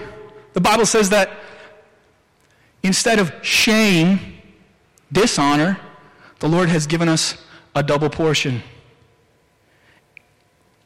[0.53, 1.31] The Bible says that
[2.83, 4.41] instead of shame,
[5.11, 5.79] dishonor,
[6.39, 7.37] the Lord has given us
[7.75, 8.63] a double portion.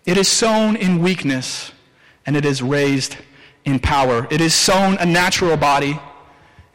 [0.05, 1.71] It is sown in weakness,
[2.25, 3.17] and it is raised
[3.63, 4.27] in power.
[4.29, 5.99] It is sown a natural body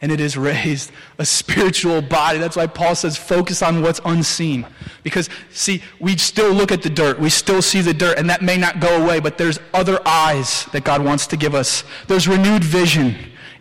[0.01, 2.39] and it is raised a spiritual body.
[2.39, 4.65] That's why Paul says focus on what's unseen.
[5.03, 8.41] Because, see, we still look at the dirt, we still see the dirt, and that
[8.41, 11.83] may not go away, but there's other eyes that God wants to give us.
[12.07, 13.15] There's renewed vision,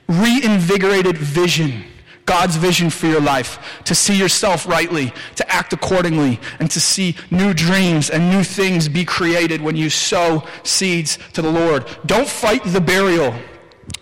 [0.06, 1.84] reinvigorated vision.
[2.24, 7.16] God's vision for your life, to see yourself rightly, to act accordingly, and to see
[7.30, 11.86] new dreams and new things be created when you sow seeds to the Lord.
[12.04, 13.34] Don't fight the burial.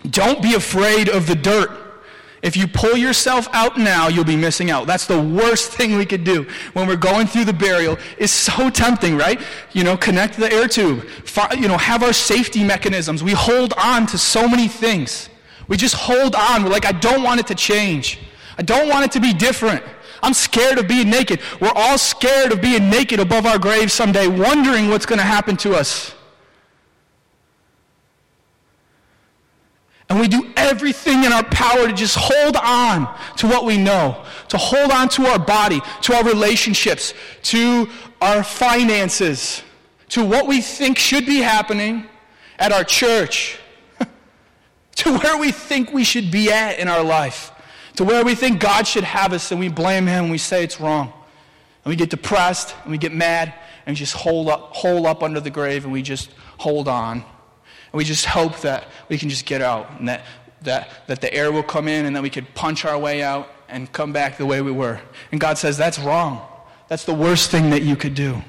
[0.09, 1.86] Don't be afraid of the dirt.
[2.43, 4.85] If you pull yourself out now, you'll be missing out.
[4.85, 7.97] That's the worst thing we could do when we're going through the burial.
[8.19, 9.41] It's so tempting, right?
[9.73, 11.07] You know, connect the air tube.
[11.57, 13.23] You know, have our safety mechanisms.
[13.23, 15.29] We hold on to so many things.
[15.67, 16.63] We just hold on.
[16.63, 18.19] We're like, I don't want it to change.
[18.57, 19.83] I don't want it to be different.
[20.21, 21.41] I'm scared of being naked.
[21.59, 25.57] We're all scared of being naked above our graves someday, wondering what's going to happen
[25.57, 26.13] to us.
[30.09, 34.23] And we do everything in our power to just hold on to what we know,
[34.47, 37.89] to hold on to our body, to our relationships, to
[38.21, 39.63] our finances,
[40.09, 42.07] to what we think should be happening
[42.57, 43.59] at our church,
[44.95, 47.51] to where we think we should be at in our life,
[47.97, 50.63] to where we think God should have us, and we blame Him and we say
[50.63, 51.11] it's wrong.
[51.83, 53.53] And we get depressed and we get mad
[53.85, 57.25] and we just hold up, hold up under the grave and we just hold on.
[57.97, 60.23] We just hope that we can just get out and that,
[60.61, 63.49] that, that the air will come in and that we could punch our way out
[63.67, 65.01] and come back the way we were.
[65.31, 66.47] And God says, that's wrong.
[66.89, 68.41] That's the worst thing that you could do.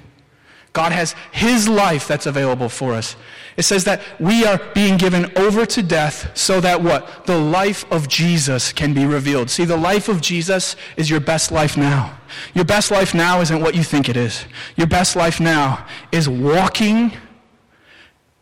[0.75, 3.17] God has His life that's available for us.
[3.57, 7.27] It says that we are being given over to death so that what?
[7.27, 9.51] The life of Jesus can be revealed.
[9.51, 12.19] See, the life of Jesus is your best life now.
[12.55, 14.45] Your best life now isn't what you think it is.
[14.77, 17.13] Your best life now is walking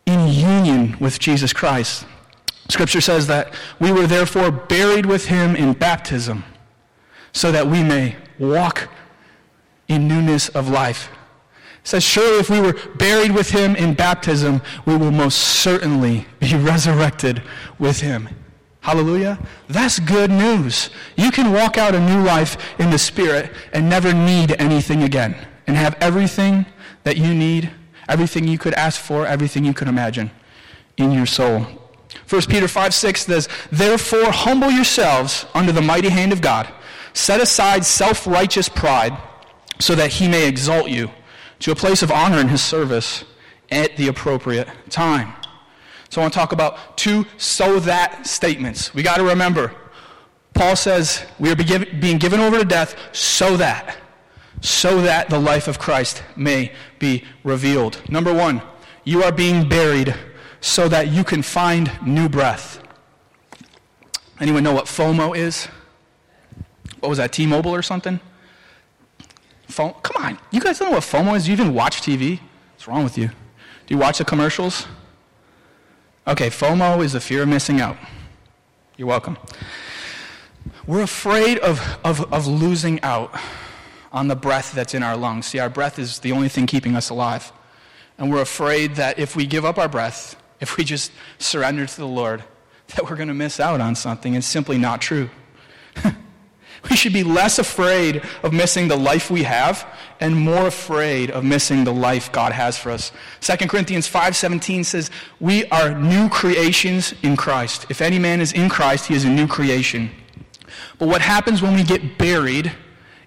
[0.07, 2.07] in union with Jesus Christ.
[2.69, 6.43] Scripture says that we were therefore buried with him in baptism
[7.31, 8.89] so that we may walk
[9.87, 11.09] in newness of life
[11.83, 16.25] It says, Surely if we were buried with him in baptism, we will most certainly
[16.39, 17.43] be resurrected
[17.79, 18.27] with him.
[18.81, 19.37] Hallelujah.
[19.67, 20.89] That's good news.
[21.17, 25.35] You can walk out a new life in the Spirit and never need anything again
[25.67, 26.65] and have everything
[27.03, 27.69] that you need,
[28.07, 30.31] everything you could ask for, everything you could imagine
[30.97, 31.65] in your soul.
[32.29, 36.67] 1 Peter 5 6 says, Therefore, humble yourselves under the mighty hand of God.
[37.13, 39.17] Set aside self righteous pride
[39.79, 41.09] so that he may exalt you
[41.59, 43.23] to a place of honor in his service
[43.71, 45.33] at the appropriate time.
[46.09, 48.93] So I want to talk about two so that statements.
[48.93, 49.73] We got to remember,
[50.53, 53.97] Paul says we are being given over to death so that,
[54.61, 58.01] so that the life of Christ may be revealed.
[58.09, 58.61] Number one,
[59.03, 60.15] you are being buried
[60.59, 62.81] so that you can find new breath.
[64.39, 65.67] Anyone know what FOMO is?
[66.99, 68.19] What was that, T Mobile or something?
[69.67, 70.01] FOMO?
[70.03, 71.45] Come on, you guys don't know what FOMO is?
[71.45, 72.39] Do you even watch TV?
[72.73, 73.27] What's wrong with you?
[73.27, 74.87] Do you watch the commercials?
[76.27, 77.97] Okay, FOMO is the fear of missing out.
[78.97, 79.37] You're welcome.
[80.85, 83.33] We're afraid of, of, of losing out
[84.11, 85.47] on the breath that's in our lungs.
[85.47, 87.51] See, our breath is the only thing keeping us alive.
[88.17, 91.97] And we're afraid that if we give up our breath, if we just surrender to
[91.97, 92.43] the Lord,
[92.95, 94.33] that we're going to miss out on something.
[94.33, 95.29] It's simply not true.
[96.89, 99.85] We should be less afraid of missing the life we have
[100.19, 103.11] and more afraid of missing the life God has for us.
[103.41, 107.85] 2 Corinthians 5:17 says, "We are new creations in Christ.
[107.89, 110.11] If any man is in Christ, he is a new creation."
[110.97, 112.71] But what happens when we get buried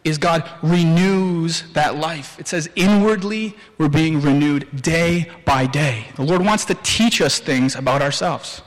[0.03, 2.39] is God renews that life.
[2.39, 6.07] It says inwardly we're being renewed day by day.
[6.17, 8.63] The Lord wants to teach us things about ourselves.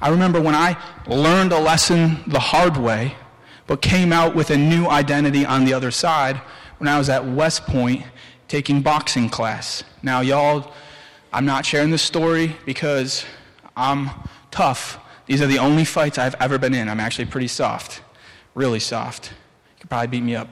[0.00, 3.14] I remember when I learned a lesson the hard way,
[3.66, 6.36] but came out with a new identity on the other side
[6.78, 8.04] when I was at West Point
[8.48, 9.84] taking boxing class.
[10.02, 10.72] Now, y'all,
[11.32, 13.24] I'm not sharing this story because
[13.76, 14.10] I'm
[14.50, 14.98] tough.
[15.26, 16.88] These are the only fights I've ever been in.
[16.88, 18.02] I'm actually pretty soft,
[18.54, 19.30] really soft.
[19.30, 20.48] You could probably beat me up.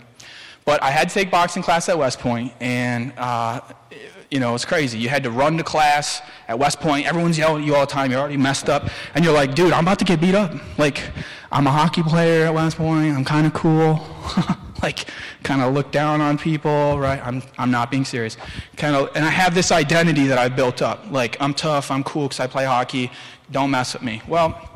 [0.64, 3.60] But I had to take boxing class at West Point, and uh,
[4.32, 4.98] you know, it's crazy.
[4.98, 7.06] You had to run to class at West Point.
[7.06, 8.10] Everyone's yelling at you all the time.
[8.10, 8.88] You're already messed up.
[9.14, 10.52] And you're like, dude, I'm about to get beat up.
[10.78, 11.02] Like,
[11.52, 13.14] I'm a hockey player at West Point.
[13.14, 14.00] I'm kind of cool.
[14.82, 15.04] like,
[15.42, 17.20] kind of look down on people, right?
[17.22, 18.38] I'm, I'm not being serious.
[18.78, 21.10] Kind of, and I have this identity that I've built up.
[21.10, 21.90] Like, I'm tough.
[21.90, 23.12] I'm cool because I play hockey.
[23.50, 24.22] Don't mess with me.
[24.26, 24.66] Well,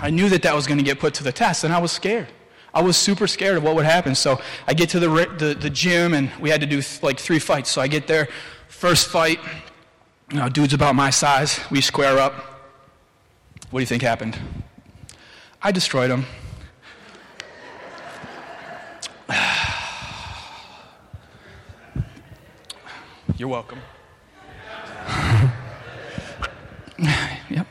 [0.00, 1.90] I knew that that was going to get put to the test, and I was
[1.90, 2.28] scared.
[2.72, 4.14] I was super scared of what would happen.
[4.14, 7.18] So I get to the, the, the gym, and we had to do th- like
[7.18, 7.70] three fights.
[7.70, 8.28] So I get there
[8.80, 9.38] First fight,
[10.30, 11.60] you know, dude's about my size.
[11.70, 12.32] We square up.
[13.70, 14.38] What do you think happened?
[15.60, 16.24] I destroyed him.
[23.36, 23.80] You're welcome.
[27.50, 27.66] yep.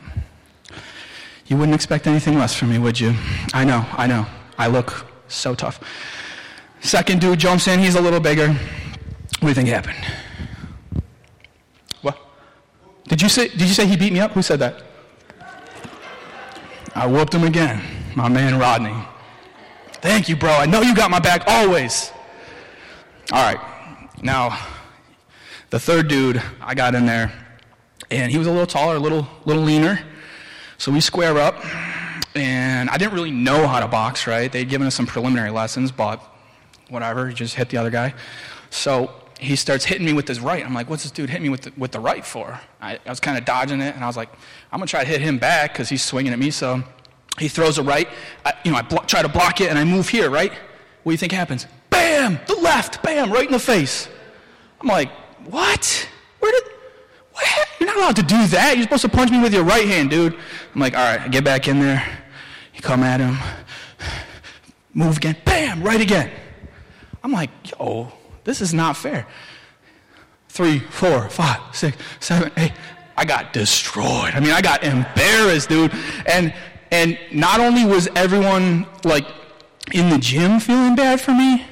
[1.48, 3.16] You wouldn't expect anything less from me, would you?
[3.52, 4.26] I know, I know.
[4.60, 5.80] I look so tough.
[6.82, 8.48] Second dude jumps in, he's a little bigger.
[8.48, 9.96] What do you think happened?
[12.02, 12.18] What?
[13.08, 14.32] Did you say, did you say he beat me up?
[14.32, 14.82] Who said that?
[16.94, 17.80] I whooped him again.
[18.14, 18.94] My man Rodney.
[20.02, 20.50] Thank you, bro.
[20.50, 22.12] I know you got my back always.
[23.32, 23.60] All right.
[24.22, 24.58] Now,
[25.70, 27.32] the third dude, I got in there,
[28.10, 30.00] and he was a little taller, a little, little leaner.
[30.76, 31.54] So we square up,
[32.34, 34.50] and I didn't really know how to box, right?
[34.50, 36.22] They'd given us some preliminary lessons, but
[36.88, 38.14] whatever, just hit the other guy.
[38.70, 40.64] So he starts hitting me with his right.
[40.64, 42.60] I'm like, what's this dude hitting me with the, with the right for?
[42.80, 44.28] I, I was kind of dodging it, and I was like,
[44.70, 46.50] I'm going to try to hit him back because he's swinging at me.
[46.50, 46.82] So
[47.38, 48.08] he throws a right.
[48.44, 50.52] I, you know, I blo- try to block it, and I move here, right?
[51.02, 51.66] What do you think happens?
[51.88, 52.38] Bam!
[52.46, 54.08] The left, bam, right in the face.
[54.80, 55.10] I'm like,
[55.46, 56.08] what?
[56.38, 56.62] Where did?
[57.78, 58.74] You're not allowed to do that.
[58.76, 60.34] You're supposed to punch me with your right hand, dude.
[60.74, 62.06] I'm like, all right, get back in there.
[62.74, 63.38] You come at him.
[64.94, 65.36] Move again.
[65.44, 65.82] Bam!
[65.82, 66.30] Right again.
[67.22, 68.12] I'm like, yo,
[68.44, 69.26] this is not fair.
[70.48, 72.72] Three, four, five, six, seven, eight.
[73.16, 74.34] I got destroyed.
[74.34, 75.92] I mean, I got embarrassed, dude.
[76.26, 76.54] And
[76.90, 79.26] and not only was everyone like
[79.92, 81.64] in the gym feeling bad for me,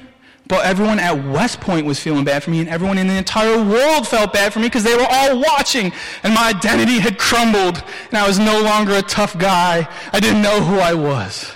[0.49, 3.63] But everyone at West Point was feeling bad for me, and everyone in the entire
[3.63, 5.93] world felt bad for me because they were all watching,
[6.23, 9.87] and my identity had crumbled, and I was no longer a tough guy.
[10.11, 11.53] I didn't know who I was.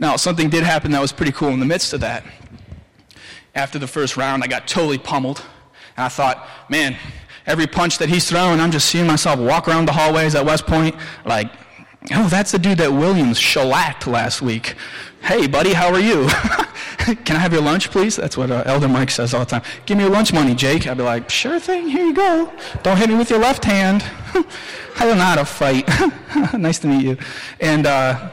[0.00, 2.24] Now, something did happen that was pretty cool in the midst of that.
[3.54, 5.44] After the first round, I got totally pummeled,
[5.96, 6.96] and I thought, man,
[7.46, 10.66] every punch that he's throwing, I'm just seeing myself walk around the hallways at West
[10.66, 11.48] Point like,
[12.12, 14.74] oh, that's the dude that Williams shellacked last week.
[15.22, 16.28] Hey, buddy, how are you?
[17.24, 18.16] Can I have your lunch, please?
[18.16, 19.62] That's what uh, Elder Mike says all the time.
[19.84, 20.86] Give me your lunch money, Jake.
[20.86, 22.52] I'd be like, sure thing, here you go.
[22.82, 24.02] Don't hit me with your left hand.
[24.98, 25.88] I don't know how to fight.
[26.58, 27.16] nice to meet you.
[27.60, 28.30] And uh,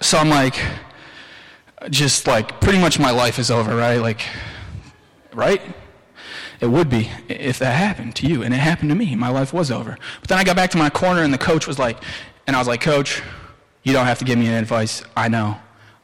[0.00, 0.60] so I'm like,
[1.90, 3.98] just like, pretty much my life is over, right?
[3.98, 4.22] Like,
[5.32, 5.62] right?
[6.60, 8.42] It would be if that happened to you.
[8.42, 9.14] And it happened to me.
[9.14, 9.96] My life was over.
[10.20, 12.02] But then I got back to my corner, and the coach was like,
[12.48, 13.22] and I was like, Coach,
[13.82, 15.02] you don't have to give me any advice.
[15.14, 15.58] I know.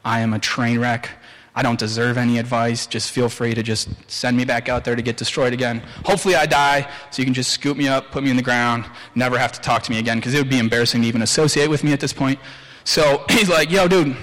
[0.05, 1.09] I am a train wreck.
[1.55, 2.86] I don't deserve any advice.
[2.86, 5.82] Just feel free to just send me back out there to get destroyed again.
[6.05, 8.84] Hopefully, I die so you can just scoop me up, put me in the ground,
[9.14, 11.70] never have to talk to me again because it would be embarrassing to even associate
[11.70, 12.38] with me at this point.
[12.84, 14.14] So he's like, yo, dude,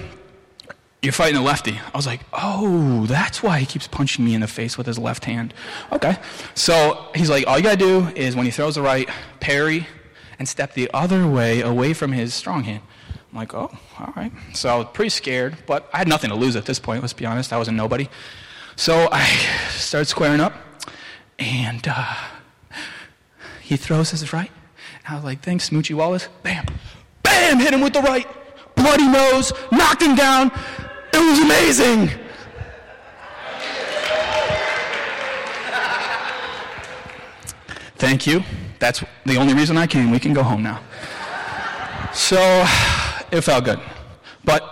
[1.02, 1.80] you're fighting a lefty.
[1.92, 4.96] I was like, oh, that's why he keeps punching me in the face with his
[4.96, 5.54] left hand.
[5.90, 6.16] Okay.
[6.54, 9.08] So he's like, all you got to do is when he throws the right,
[9.40, 9.88] parry
[10.42, 12.82] and step the other way away from his strong hand.
[13.30, 13.70] I'm like, oh,
[14.00, 14.32] all right.
[14.54, 17.12] So I was pretty scared, but I had nothing to lose at this point, let's
[17.12, 17.52] be honest.
[17.52, 18.08] I was a nobody.
[18.74, 19.24] So I
[19.70, 20.52] started squaring up,
[21.38, 22.12] and uh,
[23.60, 24.50] he throws his right.
[25.04, 26.28] And I was like, thanks, Smoochie Wallace.
[26.42, 26.66] Bam.
[27.22, 27.60] Bam!
[27.60, 28.26] Hit him with the right.
[28.74, 30.50] Bloody nose, knocked him down.
[31.12, 32.10] It was amazing.
[37.94, 38.42] Thank you.
[38.82, 40.10] That's the only reason I came.
[40.10, 40.80] We can go home now.
[42.12, 42.36] So
[43.30, 43.78] it felt good.
[44.44, 44.64] But,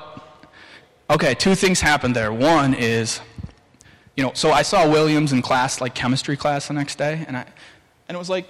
[1.09, 2.33] okay, two things happened there.
[2.33, 3.21] One is,
[4.17, 7.37] you know, so I saw Williams in class, like chemistry class the next day, and,
[7.37, 7.47] I,
[8.09, 8.49] and it was like,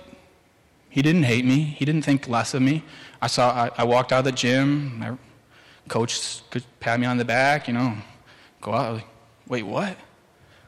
[0.88, 1.61] he didn't hate me.
[1.61, 2.82] He didn't think less of me.
[3.20, 5.14] I saw, I, I walked out of the gym, my
[5.88, 7.98] coach could pat me on the back, you know,
[8.62, 9.06] go out, like,
[9.46, 9.98] wait, what?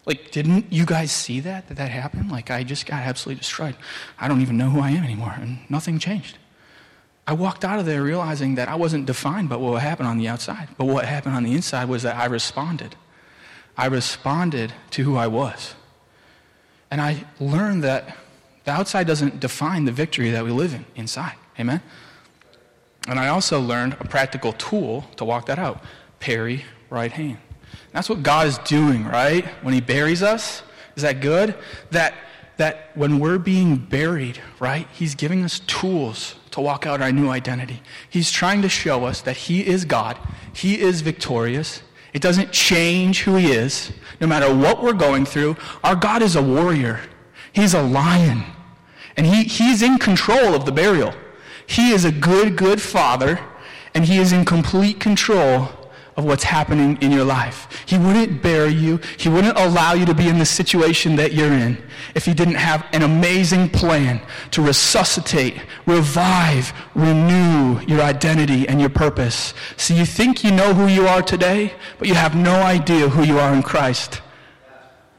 [0.04, 2.30] Like, didn't you guys see that, that that happened?
[2.30, 3.76] Like, I just got absolutely destroyed.
[4.18, 6.38] I don't even know who I am anymore, and nothing changed.
[7.26, 10.26] I walked out of there realizing that I wasn't defined by what happened on the
[10.26, 12.96] outside, but what happened on the inside was that I responded.
[13.76, 15.74] I responded to who I was.
[16.90, 18.16] And I learned that
[18.64, 21.36] the outside doesn't define the victory that we live in inside.
[21.58, 21.80] Amen?
[23.08, 25.82] And I also learned a practical tool to walk that out
[26.20, 27.38] parry right hand.
[27.92, 29.44] That's what God is doing, right?
[29.62, 30.62] When He buries us.
[30.96, 31.54] Is that good?
[31.90, 32.14] That,
[32.56, 37.28] that when we're being buried, right, He's giving us tools to walk out our new
[37.30, 37.82] identity.
[38.08, 40.18] He's trying to show us that He is God,
[40.52, 41.82] He is victorious.
[42.12, 43.90] It doesn't change who He is,
[44.20, 45.56] no matter what we're going through.
[45.82, 47.00] Our God is a warrior,
[47.52, 48.44] He's a lion,
[49.16, 51.14] and he, He's in control of the burial.
[51.66, 53.40] He is a good, good Father,
[53.94, 55.68] and He is in complete control
[56.16, 57.68] of what's happening in your life.
[57.86, 59.00] He wouldn't bury you.
[59.16, 61.82] He wouldn't allow you to be in the situation that you're in
[62.14, 68.90] if he didn't have an amazing plan to resuscitate, revive, renew your identity and your
[68.90, 69.54] purpose.
[69.76, 73.22] So you think you know who you are today, but you have no idea who
[73.22, 74.20] you are in Christ.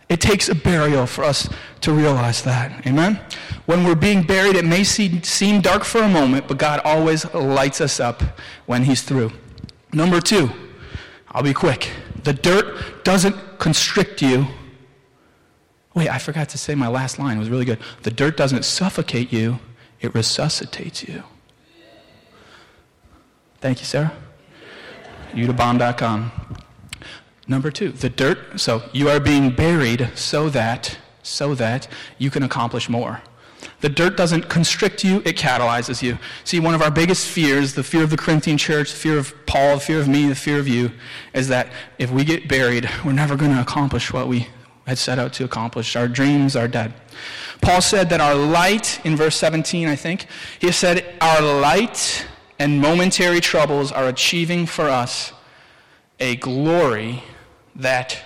[0.10, 1.50] It takes a burial for us
[1.82, 2.86] to realize that.
[2.86, 3.20] Amen?
[3.66, 7.82] When we're being buried, it may seem dark for a moment, but God always lights
[7.82, 8.22] us up
[8.68, 9.32] when he's through.
[9.92, 10.52] Number two,
[11.34, 11.90] I'll be quick.
[12.24, 14.48] The dirt doesn't constrict you.
[15.96, 17.38] Wait, I forgot to say my last line.
[17.38, 17.80] It was really good.
[18.04, 19.60] The dirt doesn't suffocate you,
[20.00, 21.24] it resuscitates you.
[23.62, 24.14] Thank you, Sarah.
[25.32, 26.32] Udabomb.com.
[27.48, 28.60] Number two, the dirt.
[28.60, 33.22] So you are being buried so that, so that you can accomplish more.
[33.82, 36.18] The dirt doesn't constrict you, it catalyzes you.
[36.44, 39.34] See, one of our biggest fears, the fear of the Corinthian church, the fear of
[39.46, 40.92] Paul, the fear of me, the fear of you,
[41.34, 44.48] is that if we get buried, we're never going to accomplish what we
[44.88, 45.96] had set out to accomplish.
[45.96, 46.94] Our dreams are dead.
[47.62, 50.28] Paul said that our light, in verse 17, I think,
[50.60, 52.26] he said, Our light
[52.60, 55.34] and momentary troubles are achieving for us
[56.20, 57.24] a glory
[57.76, 58.20] that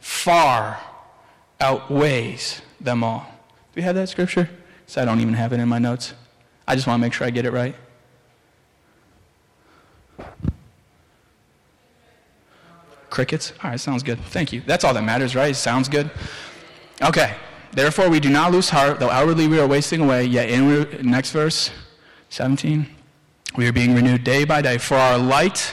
[0.00, 0.80] far
[1.60, 3.20] outweighs them all.
[3.72, 4.50] Do we have that scripture?
[4.90, 6.14] So I don't even have it in my notes.
[6.66, 7.76] I just want to make sure I get it right.
[13.08, 13.52] Crickets?
[13.62, 14.18] All right, sounds good.
[14.18, 14.62] Thank you.
[14.66, 15.52] That's all that matters, right?
[15.52, 16.10] It Sounds good.
[17.00, 17.36] Okay.
[17.70, 21.30] Therefore, we do not lose heart, though outwardly we are wasting away, yet in next
[21.30, 21.70] verse,
[22.30, 22.84] 17,
[23.56, 24.76] we are being renewed day by day.
[24.76, 25.72] For our light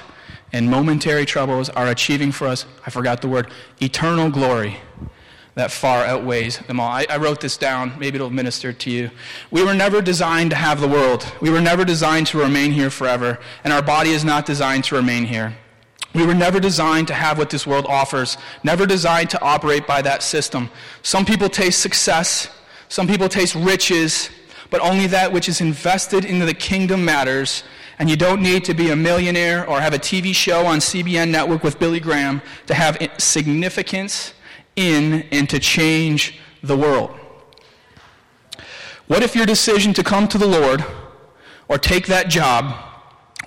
[0.54, 3.50] and momentary troubles are achieving for us, I forgot the word,
[3.82, 4.78] eternal glory
[5.58, 6.88] that far outweighs them all.
[6.88, 7.92] I, I, wrote this down.
[7.98, 9.10] Maybe it'll minister to you.
[9.50, 11.26] We were never designed to have the world.
[11.42, 14.96] We were never designed to remain here forever, and our body is not designed to
[14.96, 15.58] remain here.
[16.14, 20.04] We were never designed to have what this world offers, never designed to operate by
[20.04, 20.70] that system.
[21.02, 22.50] Some people taste success,
[22.88, 24.30] some people taste riches,
[24.70, 27.64] but only that which is invested into the kingdom matters.
[27.98, 31.32] And you don't need to be a millionaire or have a TV show on CBN
[31.32, 34.34] Network with Billy Graham to have significance
[34.78, 37.12] in and to change the world.
[39.08, 40.86] What if your decision to come to the Lord
[41.68, 42.76] or take that job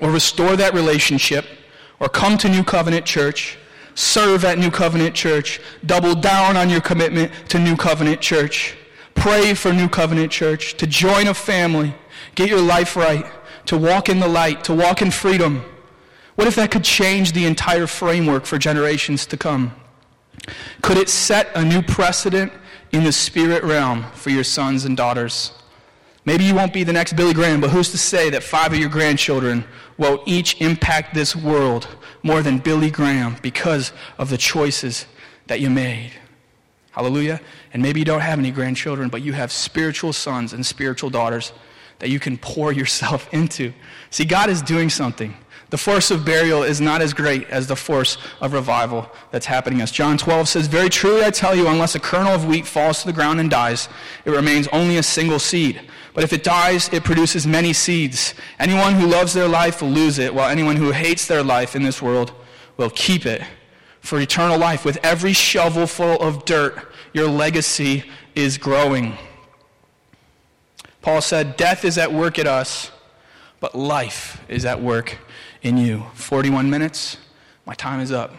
[0.00, 1.46] or restore that relationship
[1.98, 3.58] or come to New Covenant Church,
[3.94, 8.76] serve at New Covenant Church, double down on your commitment to New Covenant Church,
[9.14, 11.94] pray for New Covenant Church, to join a family,
[12.34, 13.26] get your life right,
[13.66, 15.62] to walk in the light, to walk in freedom?
[16.36, 19.74] What if that could change the entire framework for generations to come?
[20.82, 22.52] Could it set a new precedent
[22.92, 25.52] in the spirit realm for your sons and daughters?
[26.24, 28.78] Maybe you won't be the next Billy Graham, but who's to say that five of
[28.78, 29.64] your grandchildren
[29.96, 31.88] will each impact this world
[32.22, 35.06] more than Billy Graham because of the choices
[35.46, 36.12] that you made?
[36.92, 37.40] Hallelujah.
[37.72, 41.52] And maybe you don't have any grandchildren, but you have spiritual sons and spiritual daughters
[42.00, 43.72] that you can pour yourself into.
[44.10, 45.34] See, God is doing something.
[45.70, 49.80] The force of burial is not as great as the force of revival that's happening.
[49.80, 53.00] As John 12 says, Very truly I tell you, unless a kernel of wheat falls
[53.00, 53.88] to the ground and dies,
[54.24, 55.80] it remains only a single seed.
[56.12, 58.34] But if it dies, it produces many seeds.
[58.58, 61.84] Anyone who loves their life will lose it, while anyone who hates their life in
[61.84, 62.32] this world
[62.76, 63.42] will keep it
[64.00, 64.84] for eternal life.
[64.84, 68.04] With every shovelful of dirt, your legacy
[68.34, 69.16] is growing.
[71.00, 72.90] Paul said, Death is at work at us,
[73.60, 75.16] but life is at work
[75.62, 76.04] in you.
[76.14, 77.18] 41 minutes.
[77.66, 78.32] My time is up.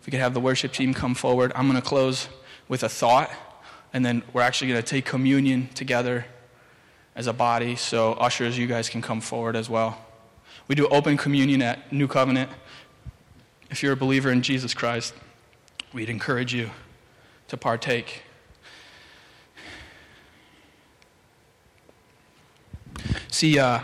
[0.00, 2.28] If we could have the worship team come forward, I'm going to close
[2.68, 3.30] with a thought,
[3.92, 6.26] and then we're actually going to take communion together
[7.16, 7.76] as a body.
[7.76, 9.98] So, ushers, you guys can come forward as well.
[10.68, 12.50] We do open communion at New Covenant.
[13.70, 15.14] If you're a believer in Jesus Christ,
[15.92, 16.70] we'd encourage you
[17.48, 18.22] to partake.
[23.28, 23.80] See, uh,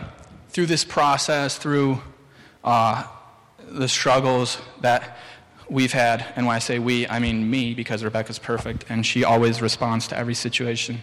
[0.51, 2.01] through this process, through
[2.67, 3.05] uh,
[3.71, 5.17] the struggles that
[5.71, 6.27] we've had.
[6.37, 10.07] And when I say we, I mean me, because Rebecca's perfect, and she always responds
[10.09, 11.03] to every situation.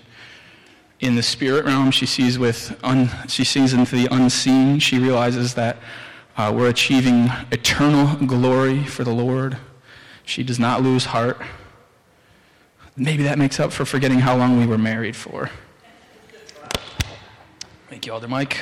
[1.00, 4.80] In the spirit realm, she sees with un, she sees into the unseen.
[4.80, 5.78] She realizes that
[6.38, 9.58] uh, we're achieving eternal glory for the Lord.
[10.24, 11.42] She does not lose heart.
[12.96, 15.50] Maybe that makes up for forgetting how long we were married for.
[17.90, 18.58] Thank you, Elder Mike.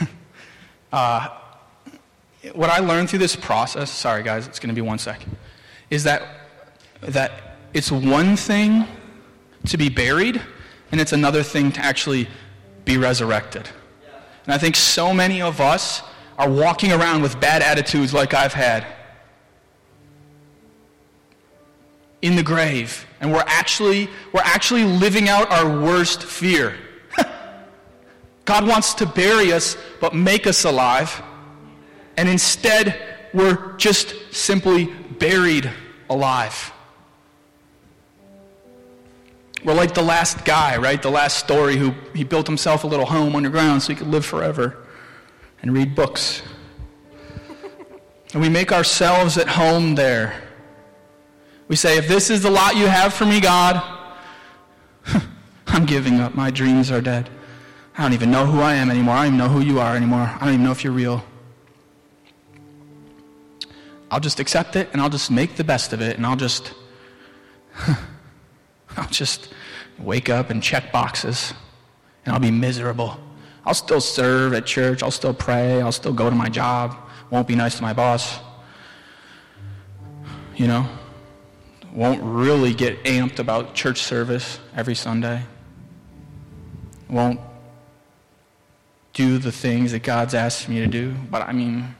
[0.92, 1.28] Uh,
[2.52, 5.36] what I learned through this process, sorry guys, it's going to be one second,
[5.90, 6.22] is that,
[7.00, 8.86] that it's one thing
[9.66, 10.40] to be buried,
[10.92, 12.28] and it's another thing to actually
[12.84, 13.68] be resurrected.
[14.44, 16.02] And I think so many of us
[16.38, 18.86] are walking around with bad attitudes like I've had
[22.22, 23.06] in the grave.
[23.20, 26.76] And we're actually, we're actually living out our worst fear.
[28.46, 31.22] God wants to bury us, but make us alive.
[32.16, 32.98] And instead,
[33.34, 34.86] we're just simply
[35.18, 35.70] buried
[36.08, 36.72] alive.
[39.64, 41.02] We're like the last guy, right?
[41.02, 44.24] The last story who he built himself a little home underground so he could live
[44.24, 44.76] forever
[45.60, 46.40] and read books.
[48.32, 50.40] And we make ourselves at home there.
[51.66, 53.82] We say, if this is the lot you have for me, God,
[55.66, 56.36] I'm giving up.
[56.36, 57.28] My dreams are dead.
[57.98, 59.14] I don't even know who I am anymore.
[59.14, 60.30] I don't even know who you are anymore.
[60.34, 61.24] I don't even know if you're real.
[64.10, 66.74] I'll just accept it and I'll just make the best of it and I'll just
[68.96, 69.52] I'll just
[69.98, 71.54] wake up and check boxes
[72.24, 73.18] and I'll be miserable.
[73.64, 76.96] I'll still serve at church, I'll still pray, I'll still go to my job,
[77.30, 78.38] won't be nice to my boss.
[80.54, 80.86] You know?
[81.92, 85.42] Won't really get amped about church service every Sunday.
[87.08, 87.40] Won't
[89.16, 91.96] do the things that God's asked me to do, but I mean,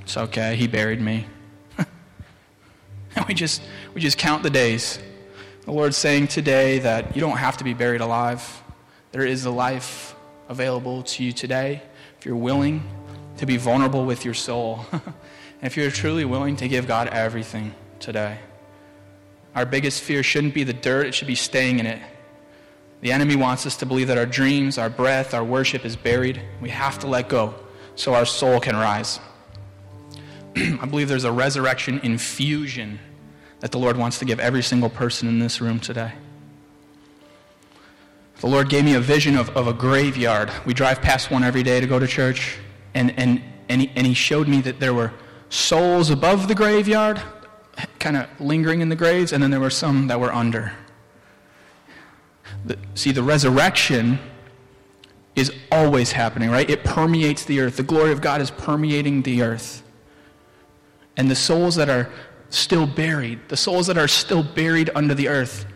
[0.00, 0.56] it's okay.
[0.56, 1.26] He buried me.
[1.78, 3.62] and we just,
[3.94, 4.98] we just count the days.
[5.64, 8.64] The Lord's saying today that you don't have to be buried alive.
[9.12, 10.16] There is a life
[10.48, 11.82] available to you today
[12.18, 12.82] if you're willing
[13.36, 14.84] to be vulnerable with your soul.
[14.90, 15.02] and
[15.62, 18.38] if you're truly willing to give God everything today.
[19.54, 22.02] Our biggest fear shouldn't be the dirt, it should be staying in it.
[23.00, 26.40] The enemy wants us to believe that our dreams, our breath, our worship is buried.
[26.60, 27.54] We have to let go
[27.94, 29.20] so our soul can rise.
[30.56, 32.98] I believe there's a resurrection infusion
[33.60, 36.12] that the Lord wants to give every single person in this room today.
[38.40, 40.50] The Lord gave me a vision of, of a graveyard.
[40.64, 42.56] We drive past one every day to go to church,
[42.94, 45.12] and, and, and, he, and he showed me that there were
[45.50, 47.20] souls above the graveyard,
[47.98, 50.72] kind of lingering in the graves, and then there were some that were under.
[52.94, 54.18] See, the resurrection
[55.36, 56.68] is always happening, right?
[56.68, 57.76] It permeates the earth.
[57.76, 59.82] The glory of God is permeating the earth.
[61.16, 62.10] And the souls that are
[62.50, 65.66] still buried, the souls that are still buried under the earth,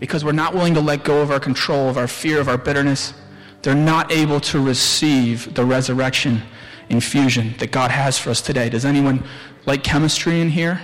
[0.00, 2.58] because we're not willing to let go of our control, of our fear, of our
[2.58, 3.14] bitterness,
[3.62, 6.42] they're not able to receive the resurrection
[6.88, 8.68] infusion that God has for us today.
[8.68, 9.24] Does anyone
[9.66, 10.80] like chemistry in here?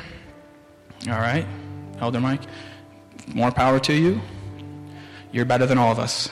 [1.09, 1.47] All right.
[1.99, 2.43] Elder Mike,
[3.29, 4.21] more power to you.
[5.33, 6.31] You're better than all of us.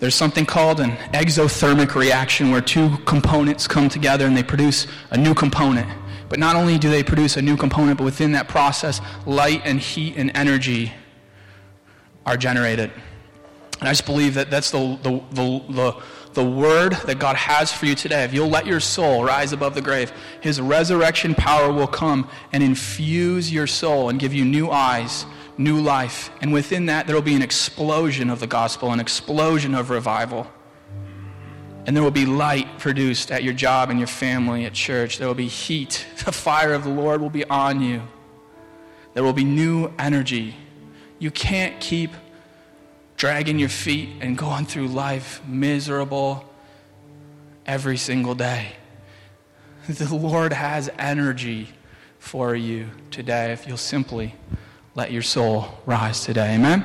[0.00, 5.16] There's something called an exothermic reaction where two components come together and they produce a
[5.16, 5.88] new component.
[6.28, 9.80] But not only do they produce a new component, but within that process, light and
[9.80, 10.92] heat and energy
[12.26, 12.92] are generated.
[13.80, 16.02] And I just believe that that's the, the, the, the,
[16.34, 18.24] the word that God has for you today.
[18.24, 22.62] If you'll let your soul rise above the grave, His resurrection power will come and
[22.62, 25.24] infuse your soul and give you new eyes,
[25.58, 26.30] new life.
[26.40, 30.46] And within that, there will be an explosion of the gospel, an explosion of revival.
[31.84, 35.18] And there will be light produced at your job and your family, at church.
[35.18, 36.06] There will be heat.
[36.24, 38.02] The fire of the Lord will be on you.
[39.14, 40.54] There will be new energy.
[41.18, 42.10] You can't keep
[43.16, 46.44] dragging your feet and going through life miserable
[47.66, 48.72] every single day.
[49.88, 51.70] The Lord has energy
[52.18, 54.34] for you today if you'll simply
[54.98, 56.56] let your soul rise today.
[56.56, 56.84] Amen?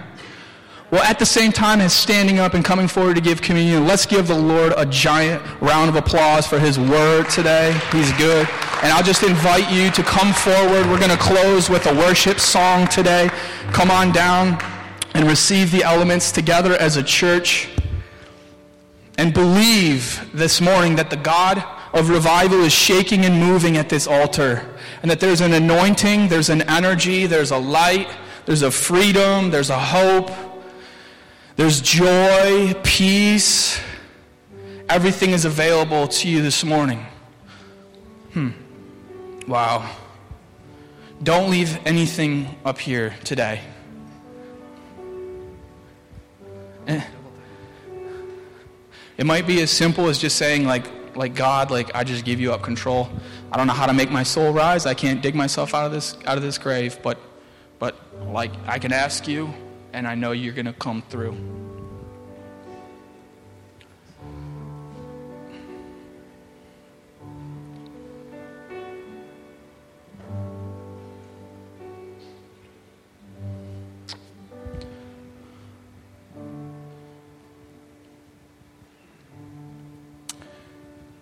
[0.91, 4.05] Well, at the same time as standing up and coming forward to give communion, let's
[4.05, 7.75] give the Lord a giant round of applause for his word today.
[7.91, 8.47] He's good.
[8.83, 10.85] And I'll just invite you to come forward.
[10.91, 13.31] We're going to close with a worship song today.
[13.71, 14.63] Come on down
[15.15, 17.67] and receive the elements together as a church.
[19.17, 21.63] And believe this morning that the God
[21.95, 24.72] of revival is shaking and moving at this altar.
[25.03, 28.09] And that there's an anointing, there's an energy, there's a light,
[28.45, 30.31] there's a freedom, there's a hope
[31.55, 33.79] there's joy, peace.
[34.89, 37.05] Everything is available to you this morning.
[38.33, 38.49] Hmm.
[39.47, 39.87] Wow.
[41.21, 43.61] Don't leave anything up here today.
[46.87, 47.03] Eh.
[49.17, 52.39] It might be as simple as just saying, like, like God, like I just give
[52.39, 53.09] you up control.
[53.51, 54.85] I don't know how to make my soul rise.
[54.85, 57.17] I can't dig myself out of this out of this grave, but
[57.79, 57.95] but
[58.27, 59.53] like I can ask you
[59.93, 61.37] and I know you're going to come through.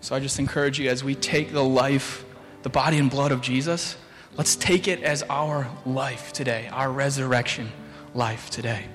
[0.01, 2.25] So I just encourage you as we take the life,
[2.63, 3.95] the body and blood of Jesus,
[4.35, 7.71] let's take it as our life today, our resurrection
[8.15, 8.85] life today.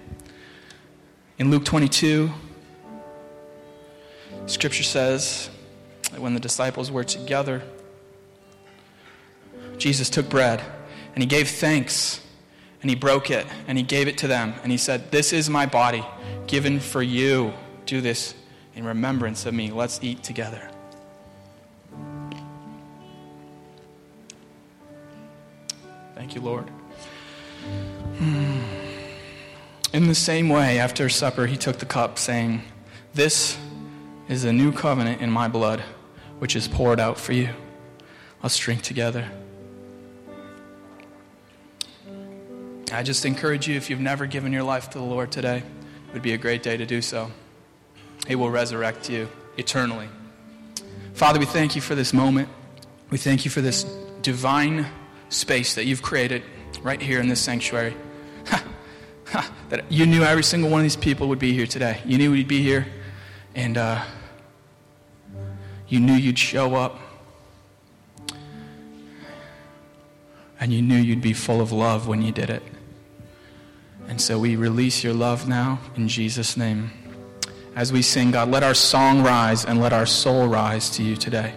[1.38, 2.28] In Luke 22,
[4.46, 5.48] scripture says
[6.11, 7.62] that when the disciples were together,
[9.78, 10.61] Jesus took bread
[11.14, 12.20] and he gave thanks
[12.82, 15.48] and he broke it and he gave it to them and he said, This is
[15.48, 16.04] my body
[16.48, 17.52] given for you.
[17.84, 18.34] Do this
[18.74, 19.70] in remembrance of me.
[19.70, 20.68] Let's eat together.
[26.37, 26.70] You, Lord.
[29.93, 32.62] In the same way, after supper, he took the cup, saying,
[33.14, 33.59] This
[34.28, 35.80] is a new covenant in my blood,
[36.39, 37.49] which is poured out for you.
[38.43, 39.28] Let's drink together.
[42.93, 46.12] I just encourage you, if you've never given your life to the Lord today, it
[46.12, 47.30] would be a great day to do so.
[48.28, 50.09] He will resurrect you eternally.
[51.14, 52.49] Father, we thank you for this moment.
[53.11, 53.84] We thank you for this
[54.22, 54.87] divine
[55.28, 56.42] space that you've created
[56.82, 57.94] right here in this sanctuary
[59.70, 62.00] that you knew every single one of these people would be here today.
[62.04, 62.86] You knew we'd be here,
[63.54, 64.04] and uh,
[65.88, 66.98] you knew you'd show up,
[70.60, 72.62] and you knew you'd be full of love when you did it.
[74.08, 76.92] And so we release your love now in Jesus' name.
[77.74, 81.16] As we sing, God, let our song rise and let our soul rise to you
[81.16, 81.52] today.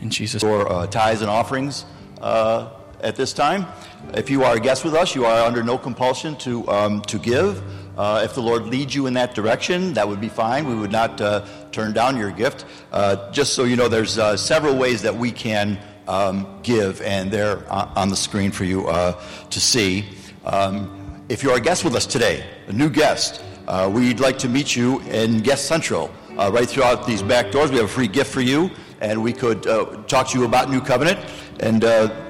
[0.00, 0.52] In Jesus' name.
[0.52, 1.86] For uh, tithes and offerings
[2.20, 2.70] uh,
[3.00, 3.66] at this time.
[4.14, 7.18] If you are a guest with us, you are under no compulsion to, um, to
[7.18, 7.62] give.
[7.96, 10.66] Uh, if the Lord leads you in that direction, that would be fine.
[10.66, 12.66] We would not uh, turn down your gift.
[12.92, 17.30] Uh, just so you know, there's uh, several ways that we can um, give, and
[17.30, 19.20] they're on the screen for you uh,
[19.50, 20.04] to see.
[20.44, 24.48] Um, if you're a guest with us today, a new guest, uh, we'd like to
[24.48, 26.10] meet you in Guest Central.
[26.36, 28.70] Right throughout these back doors, we have a free gift for you,
[29.00, 31.18] and we could uh, talk to you about New Covenant
[31.60, 31.88] and uh,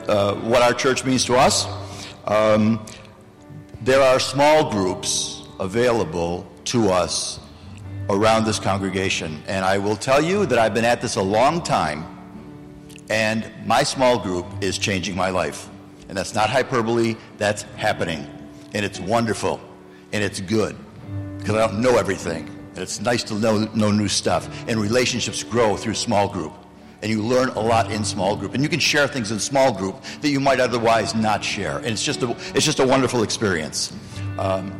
[0.08, 1.66] uh, what our church means to us.
[2.26, 2.84] Um,
[3.82, 7.40] there are small groups available to us
[8.10, 9.42] around this congregation.
[9.46, 12.04] And I will tell you that I've been at this a long time,
[13.10, 15.68] and my small group is changing my life.
[16.08, 18.26] And that's not hyperbole, that's happening.
[18.74, 19.60] And it's wonderful,
[20.12, 20.76] and it's good,
[21.38, 22.55] because I don't know everything.
[22.76, 24.50] And it's nice to know, know new stuff.
[24.68, 26.52] And relationships grow through small group.
[27.00, 28.52] And you learn a lot in small group.
[28.52, 31.78] And you can share things in small group that you might otherwise not share.
[31.78, 33.96] And it's just a, it's just a wonderful experience.
[34.38, 34.74] Um,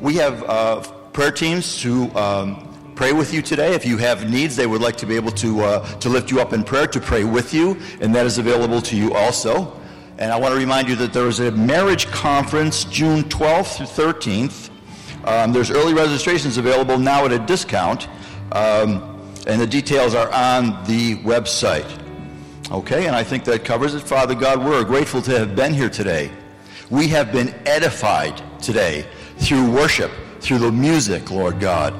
[0.00, 0.80] we have uh,
[1.12, 3.72] prayer teams to um, pray with you today.
[3.72, 6.40] If you have needs, they would like to be able to, uh, to lift you
[6.40, 9.80] up in prayer, to pray with you, and that is available to you also.
[10.18, 14.12] And I want to remind you that there is a marriage conference June 12th through
[14.12, 14.70] 13th.
[15.24, 18.08] Um, there's early registrations available now at a discount,
[18.52, 21.88] um, and the details are on the website.
[22.70, 24.02] Okay, and I think that covers it.
[24.02, 26.30] Father God, we're grateful to have been here today.
[26.90, 29.06] We have been edified today
[29.38, 30.10] through worship,
[30.40, 31.94] through the music, Lord God,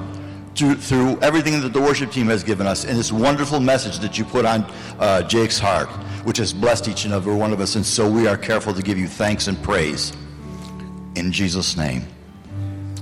[0.54, 4.18] through, through everything that the worship team has given us, and this wonderful message that
[4.18, 4.62] you put on
[4.98, 5.88] uh, Jake's heart,
[6.24, 7.74] which has blessed each and every one of us.
[7.74, 10.12] And so we are careful to give you thanks and praise.
[11.14, 12.06] In Jesus' name,